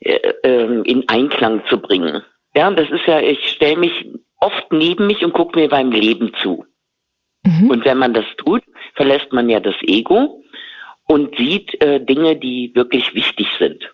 äh, 0.00 0.18
äh, 0.42 0.82
in 0.82 1.08
Einklang 1.08 1.62
zu 1.68 1.78
bringen. 1.78 2.22
Ja, 2.56 2.70
das 2.70 2.90
ist 2.90 3.06
ja, 3.06 3.20
ich 3.20 3.48
stelle 3.50 3.76
mich 3.76 4.06
oft 4.38 4.72
neben 4.72 5.06
mich 5.06 5.24
und 5.24 5.32
gucke 5.32 5.58
mir 5.58 5.68
beim 5.68 5.90
Leben 5.90 6.32
zu. 6.42 6.64
Mhm. 7.44 7.70
Und 7.70 7.84
wenn 7.84 7.98
man 7.98 8.14
das 8.14 8.24
tut, 8.36 8.62
verlässt 8.94 9.32
man 9.32 9.48
ja 9.48 9.60
das 9.60 9.74
Ego 9.82 10.42
und 11.06 11.36
sieht 11.36 11.80
äh, 11.82 12.00
Dinge, 12.00 12.36
die 12.36 12.72
wirklich 12.74 13.14
wichtig 13.14 13.48
sind. 13.58 13.90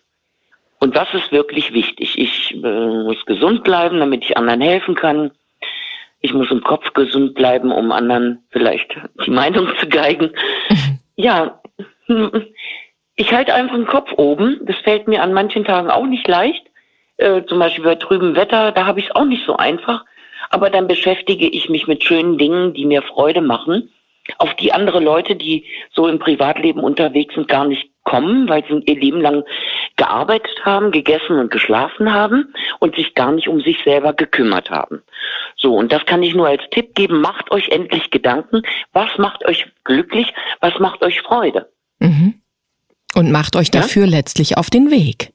Und 0.79 0.95
was 0.95 1.13
ist 1.13 1.31
wirklich 1.31 1.73
wichtig? 1.73 2.17
Ich 2.17 2.55
äh, 2.55 3.03
muss 3.03 3.23
gesund 3.25 3.63
bleiben, 3.63 3.99
damit 3.99 4.23
ich 4.23 4.37
anderen 4.37 4.61
helfen 4.61 4.95
kann. 4.95 5.31
Ich 6.21 6.33
muss 6.33 6.51
im 6.51 6.63
Kopf 6.63 6.93
gesund 6.93 7.33
bleiben, 7.33 7.71
um 7.71 7.91
anderen 7.91 8.43
vielleicht 8.49 8.95
die 9.25 9.31
Meinung 9.41 9.69
zu 9.79 9.87
geigen. 9.87 10.31
Mhm. 10.69 10.99
Ja, 11.17 11.61
ich 13.15 13.31
halte 13.31 13.53
einfach 13.53 13.75
den 13.75 13.85
Kopf 13.85 14.11
oben. 14.17 14.59
Das 14.63 14.77
fällt 14.77 15.07
mir 15.07 15.21
an 15.21 15.33
manchen 15.33 15.65
Tagen 15.65 15.91
auch 15.91 16.07
nicht 16.07 16.27
leicht. 16.27 16.65
Äh, 17.21 17.45
zum 17.45 17.59
Beispiel 17.59 17.83
bei 17.83 17.95
trübem 17.95 18.35
Wetter, 18.35 18.71
da 18.71 18.87
habe 18.87 18.99
ich 18.99 19.05
es 19.05 19.15
auch 19.15 19.25
nicht 19.25 19.45
so 19.45 19.55
einfach. 19.55 20.05
Aber 20.49 20.71
dann 20.71 20.87
beschäftige 20.87 21.47
ich 21.47 21.69
mich 21.69 21.85
mit 21.85 22.03
schönen 22.03 22.39
Dingen, 22.39 22.73
die 22.73 22.85
mir 22.85 23.03
Freude 23.03 23.41
machen, 23.41 23.91
auf 24.39 24.55
die 24.55 24.73
andere 24.73 24.99
Leute, 24.99 25.35
die 25.35 25.65
so 25.93 26.07
im 26.07 26.17
Privatleben 26.17 26.81
unterwegs 26.81 27.35
sind, 27.35 27.47
gar 27.47 27.65
nicht 27.65 27.91
kommen, 28.03 28.49
weil 28.49 28.63
sie 28.67 28.81
ihr 28.85 28.99
Leben 28.99 29.21
lang 29.21 29.43
gearbeitet 29.97 30.65
haben, 30.65 30.91
gegessen 30.91 31.37
und 31.37 31.51
geschlafen 31.51 32.11
haben 32.11 32.53
und 32.79 32.95
sich 32.95 33.13
gar 33.13 33.31
nicht 33.31 33.47
um 33.47 33.61
sich 33.61 33.77
selber 33.83 34.13
gekümmert 34.13 34.71
haben. 34.71 35.03
So, 35.55 35.75
und 35.75 35.91
das 35.91 36.05
kann 36.05 36.23
ich 36.23 36.33
nur 36.33 36.47
als 36.47 36.63
Tipp 36.71 36.95
geben. 36.95 37.21
Macht 37.21 37.51
euch 37.51 37.69
endlich 37.69 38.09
Gedanken. 38.09 38.63
Was 38.93 39.15
macht 39.19 39.45
euch 39.45 39.67
glücklich? 39.83 40.33
Was 40.59 40.79
macht 40.79 41.03
euch 41.03 41.21
Freude? 41.21 41.69
Mhm. 41.99 42.41
Und 43.13 43.31
macht 43.31 43.55
euch 43.55 43.69
dafür 43.69 44.05
ja? 44.05 44.11
letztlich 44.11 44.57
auf 44.57 44.71
den 44.71 44.89
Weg 44.89 45.31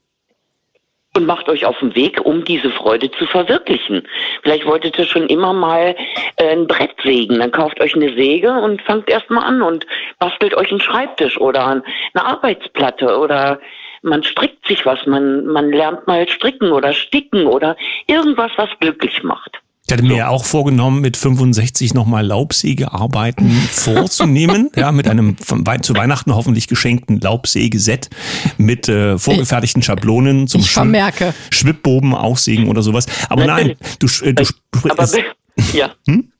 und 1.17 1.25
macht 1.25 1.49
euch 1.49 1.65
auf 1.65 1.77
den 1.79 1.95
Weg, 1.95 2.21
um 2.23 2.45
diese 2.45 2.69
Freude 2.69 3.11
zu 3.11 3.25
verwirklichen. 3.25 4.07
Vielleicht 4.43 4.65
wolltet 4.65 4.97
ihr 4.97 5.05
schon 5.05 5.27
immer 5.27 5.51
mal 5.51 5.95
äh, 6.37 6.51
ein 6.51 6.67
Brett 6.67 6.95
sägen. 7.03 7.39
Dann 7.39 7.51
kauft 7.51 7.81
euch 7.81 7.95
eine 7.95 8.13
Säge 8.13 8.51
und 8.51 8.81
fangt 8.83 9.09
erstmal 9.09 9.43
an 9.43 9.61
und 9.61 9.85
bastelt 10.19 10.55
euch 10.55 10.69
einen 10.69 10.79
Schreibtisch 10.79 11.37
oder 11.39 11.65
eine 11.67 11.83
Arbeitsplatte 12.25 13.17
oder 13.17 13.59
man 14.03 14.23
strickt 14.23 14.65
sich 14.67 14.85
was, 14.85 15.05
man, 15.07 15.45
man 15.47 15.71
lernt 15.71 16.07
mal 16.07 16.29
stricken 16.29 16.71
oder 16.71 16.93
sticken 16.93 17.47
oder 17.47 17.75
irgendwas, 18.05 18.51
was 18.55 18.69
glücklich 18.79 19.23
macht. 19.23 19.59
Ich 19.89 19.93
hatte 19.93 20.03
mir 20.03 20.17
ja 20.17 20.27
auch 20.27 20.43
vorgenommen, 20.43 20.99
mit 20.99 21.15
65 21.15 21.93
nochmal 21.93 22.25
Laubsägearbeiten 22.25 23.49
vorzunehmen, 23.71 24.69
ja, 24.75 24.91
mit 24.91 25.07
einem 25.07 25.37
von, 25.37 25.65
zu 25.81 25.95
Weihnachten 25.95 26.35
hoffentlich 26.35 26.67
geschenkten 26.67 27.21
Laubsägeset 27.21 28.09
mit 28.57 28.89
äh, 28.89 29.17
vorgefertigten 29.17 29.81
Schablonen 29.81 30.49
zum 30.49 30.59
ich 30.59 30.71
vermerke. 30.71 31.33
Schwibboben 31.51 32.13
aussägen 32.13 32.67
oder 32.67 32.81
sowas. 32.81 33.05
Aber 33.29 33.45
nein, 33.45 33.77
du, 33.99 34.07
äh, 34.25 34.33
du, 34.33 34.43
Aber, 34.89 35.07
ja. 35.73 35.91
Hm? 36.05 36.33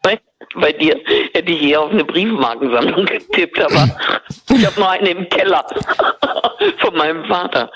Bei, 0.00 0.20
bei 0.54 0.72
dir 0.72 0.96
hätte 1.34 1.50
ich 1.50 1.58
hier 1.58 1.80
auf 1.80 1.90
eine 1.90 2.04
Briefmarkensammlung 2.04 3.04
getippt, 3.06 3.60
aber 3.60 3.96
ich 4.48 4.64
habe 4.64 4.78
nur 4.78 4.90
eine 4.90 5.08
im 5.08 5.28
Keller 5.28 5.66
von 6.78 6.94
meinem 6.96 7.24
Vater. 7.24 7.68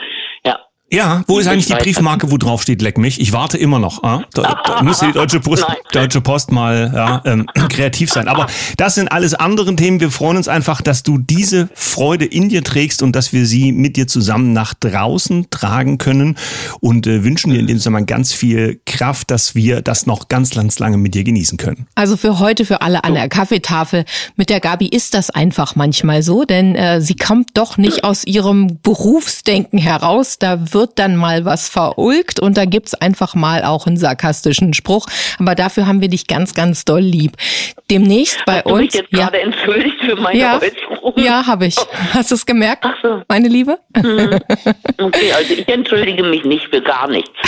Ja. 0.45 0.61
Ja, 0.93 1.25
wo 1.27 1.41
ist 1.41 1.49
eigentlich 1.49 1.67
die 1.67 1.75
Briefmarke, 1.75 2.31
wo 2.31 2.37
drauf 2.37 2.63
steht, 2.63 2.81
leck 2.81 2.97
mich? 2.97 3.21
Ich 3.21 3.33
warte 3.33 3.59
immer 3.59 3.81
noch. 3.81 4.05
Ah? 4.05 4.23
Da, 4.35 4.63
da 4.65 4.83
müsste 4.85 5.07
die 5.07 5.13
Deutsche 5.13 5.41
Post, 5.41 5.67
Deutsche 5.93 6.21
Post 6.21 6.53
mal 6.53 6.93
ja, 6.95 7.23
ähm, 7.25 7.47
kreativ 7.69 8.13
sein. 8.13 8.29
Aber 8.29 8.47
das 8.77 8.95
sind 8.95 9.11
alles 9.11 9.35
andere 9.35 9.75
Themen. 9.75 9.99
Wir 9.99 10.13
freuen 10.13 10.37
uns 10.37 10.47
einfach, 10.47 10.83
dass 10.83 11.03
du 11.03 11.19
diese 11.19 11.69
Freude 11.75 12.25
in 12.25 12.49
dir 12.49 12.63
trägst 12.63 13.03
und 13.03 13.17
dass 13.17 13.33
wir 13.33 13.47
sie 13.47 13.73
mit 13.73 13.97
dir 13.97 14.07
zusammen 14.07 14.53
nach 14.53 14.75
draußen 14.75 15.51
tragen 15.51 15.99
können 15.99 16.37
und 16.79 17.09
äh, 17.09 17.25
wünschen 17.25 17.51
dir 17.51 17.59
in 17.59 17.67
dem 17.67 17.79
Zusammenhang 17.79 18.07
ganz 18.07 18.33
viel 18.33 18.81
Kraft, 18.87 19.33
dass 19.33 19.57
wir 19.57 19.83
das 19.83 20.07
noch 20.07 20.29
ganz, 20.29 20.51
ganz 20.51 20.79
lange 20.79 20.99
mit 20.99 21.15
dir 21.15 21.25
genießen 21.25 21.59
können. 21.59 21.89
Also 21.97 22.17
für 22.17 22.39
heute, 22.39 22.65
für 22.65 22.81
alle 22.83 23.03
an 23.03 23.15
der 23.15 23.29
Kaffeetafel, 23.29 24.05
mit 24.37 24.51
der 24.51 24.61
Gabi 24.61 24.87
ist 24.87 25.15
das 25.15 25.31
einfach 25.31 25.75
manchmal 25.75 26.23
so, 26.23 26.45
denn 26.45 26.77
äh, 26.77 27.01
sie 27.01 27.17
kommt 27.17 27.51
doch 27.55 27.77
nicht 27.77 28.05
aus 28.05 28.25
ihrem 28.25 28.79
Berufsdenken 28.83 29.81
heraus. 29.81 30.39
Da 30.39 30.73
wird 30.77 30.99
dann 30.99 31.17
mal 31.17 31.47
was 31.47 31.69
verulgt 31.71 32.39
und 32.39 32.59
da 32.59 32.67
gibt's 32.67 32.93
einfach 32.95 33.35
mal 33.35 33.65
auch 33.65 33.87
einen 33.87 33.97
sarkastischen 33.97 34.75
Spruch. 34.75 35.07
Aber 35.39 35.55
dafür 35.55 35.87
haben 35.87 36.03
wir 36.03 36.09
dich 36.09 36.27
ganz, 36.27 36.55
ganz 36.55 36.85
doll 36.85 37.01
lieb. 37.01 37.33
Demnächst 37.91 38.45
bei 38.45 38.59
Hast 38.59 38.67
uns. 38.67 38.75
Du 38.75 38.85
mich 38.85 38.95
jetzt 38.95 39.13
ja. 39.13 39.19
gerade 39.21 39.41
entschuldigt 39.41 39.97
für 40.01 40.17
meine 40.17 40.39
ja, 40.39 40.61
Äußerung? 40.61 41.15
Ja, 41.17 41.47
habe 41.47 41.67
ich. 41.67 41.77
Hast 42.13 42.31
du 42.31 42.35
es 42.35 42.45
gemerkt, 42.45 42.85
Ach 42.85 42.95
so. 43.03 43.23
meine 43.27 43.49
Liebe? 43.49 43.79
Hm. 43.97 44.39
Okay, 44.99 45.33
also 45.33 45.55
ich 45.55 45.67
entschuldige 45.69 46.23
mich 46.23 46.45
nicht 46.45 46.67
für 46.69 46.83
gar 46.83 47.09
nichts. 47.09 47.31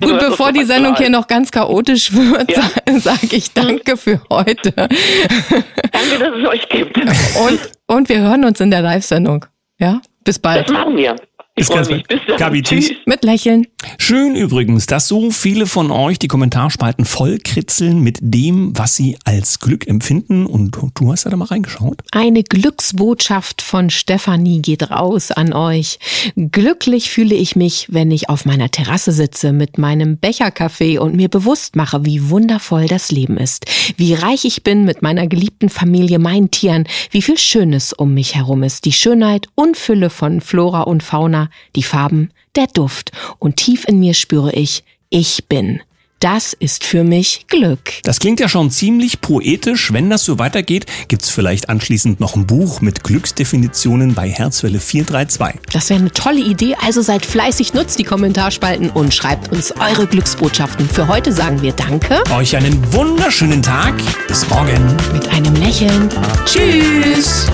Gut, 0.00 0.18
bevor 0.18 0.52
die 0.52 0.64
Sendung 0.64 0.96
hier 0.96 1.08
noch 1.08 1.26
ganz 1.28 1.50
chaotisch 1.50 2.12
wird, 2.12 2.50
ja. 2.50 2.70
sage 3.00 3.36
ich 3.36 3.52
danke 3.54 3.96
für 3.96 4.20
heute. 4.30 4.72
Danke, 4.72 6.18
dass 6.18 6.36
es 6.36 6.46
euch 6.46 6.68
gibt. 6.68 6.98
Und, 6.98 7.60
und 7.86 8.08
wir 8.10 8.20
hören 8.20 8.44
uns 8.44 8.60
in 8.60 8.70
der 8.70 8.82
Live-Sendung. 8.82 9.46
Ja? 9.78 10.00
Bis 10.26 10.40
bald. 10.40 10.68
Das 10.68 10.72
machen 10.72 10.96
wir. 10.96 11.14
Ich 11.58 11.68
freue 11.68 11.86
mich. 11.86 12.06
Bis 12.06 12.20
dann. 12.26 12.36
Gabi, 12.36 12.60
tschüss. 12.60 12.90
Mit 13.06 13.24
Lächeln. 13.24 13.66
Schön 13.96 14.36
übrigens, 14.36 14.84
dass 14.84 15.08
so 15.08 15.30
viele 15.30 15.66
von 15.66 15.90
euch 15.90 16.18
die 16.18 16.28
Kommentarspalten 16.28 17.06
vollkritzeln 17.06 18.02
mit 18.02 18.18
dem, 18.20 18.76
was 18.76 18.94
sie 18.94 19.16
als 19.24 19.58
Glück 19.58 19.88
empfinden. 19.88 20.44
Und 20.44 20.76
du 20.94 21.12
hast 21.12 21.24
da 21.24 21.34
mal 21.34 21.46
reingeschaut. 21.46 22.02
Eine 22.12 22.42
Glücksbotschaft 22.42 23.62
von 23.62 23.88
Stefanie 23.88 24.60
geht 24.60 24.90
raus 24.90 25.30
an 25.30 25.54
euch. 25.54 25.98
Glücklich 26.36 27.08
fühle 27.08 27.34
ich 27.34 27.56
mich, 27.56 27.86
wenn 27.90 28.10
ich 28.10 28.28
auf 28.28 28.44
meiner 28.44 28.70
Terrasse 28.70 29.12
sitze 29.12 29.52
mit 29.52 29.78
meinem 29.78 30.18
Becherkaffee 30.18 30.98
und 30.98 31.16
mir 31.16 31.30
bewusst 31.30 31.74
mache, 31.74 32.04
wie 32.04 32.28
wundervoll 32.28 32.86
das 32.86 33.10
Leben 33.10 33.38
ist. 33.38 33.64
Wie 33.96 34.12
reich 34.12 34.44
ich 34.44 34.62
bin 34.62 34.84
mit 34.84 35.00
meiner 35.00 35.26
geliebten 35.26 35.70
Familie, 35.70 36.18
meinen 36.18 36.50
Tieren, 36.50 36.86
wie 37.12 37.22
viel 37.22 37.38
Schönes 37.38 37.94
um 37.94 38.12
mich 38.12 38.34
herum 38.34 38.62
ist. 38.62 38.84
Die 38.84 38.92
Schönheit 38.92 39.48
und 39.54 39.78
Fülle 39.78 40.10
von 40.10 40.42
Flora 40.42 40.82
und 40.82 41.02
Fauna 41.02 41.45
die 41.74 41.82
Farben, 41.82 42.30
der 42.54 42.66
Duft 42.66 43.12
und 43.38 43.56
tief 43.56 43.84
in 43.86 44.00
mir 44.00 44.14
spüre 44.14 44.52
ich, 44.52 44.84
ich 45.10 45.46
bin. 45.48 45.80
Das 46.20 46.54
ist 46.54 46.82
für 46.82 47.04
mich 47.04 47.44
Glück. 47.46 47.92
Das 48.02 48.20
klingt 48.20 48.40
ja 48.40 48.48
schon 48.48 48.70
ziemlich 48.70 49.20
poetisch. 49.20 49.92
Wenn 49.92 50.08
das 50.08 50.24
so 50.24 50.38
weitergeht, 50.38 50.86
gibt's 51.08 51.28
vielleicht 51.28 51.68
anschließend 51.68 52.20
noch 52.20 52.34
ein 52.34 52.46
Buch 52.46 52.80
mit 52.80 53.04
Glücksdefinitionen 53.04 54.14
bei 54.14 54.30
Herzwelle 54.30 54.80
432. 54.80 55.60
Das 55.72 55.90
wäre 55.90 56.00
eine 56.00 56.10
tolle 56.10 56.40
Idee. 56.40 56.74
Also 56.82 57.02
seid 57.02 57.26
fleißig, 57.26 57.74
nutzt 57.74 57.98
die 57.98 58.04
Kommentarspalten 58.04 58.88
und 58.90 59.12
schreibt 59.12 59.52
uns 59.52 59.72
eure 59.72 60.06
Glücksbotschaften. 60.06 60.88
Für 60.88 61.06
heute 61.06 61.32
sagen 61.32 61.60
wir 61.60 61.72
Danke. 61.72 62.22
Euch 62.34 62.56
einen 62.56 62.92
wunderschönen 62.94 63.62
Tag. 63.62 63.94
Bis 64.26 64.48
morgen. 64.48 64.96
Mit 65.12 65.28
einem 65.28 65.54
Lächeln. 65.56 66.08
Tschüss. 66.46 67.46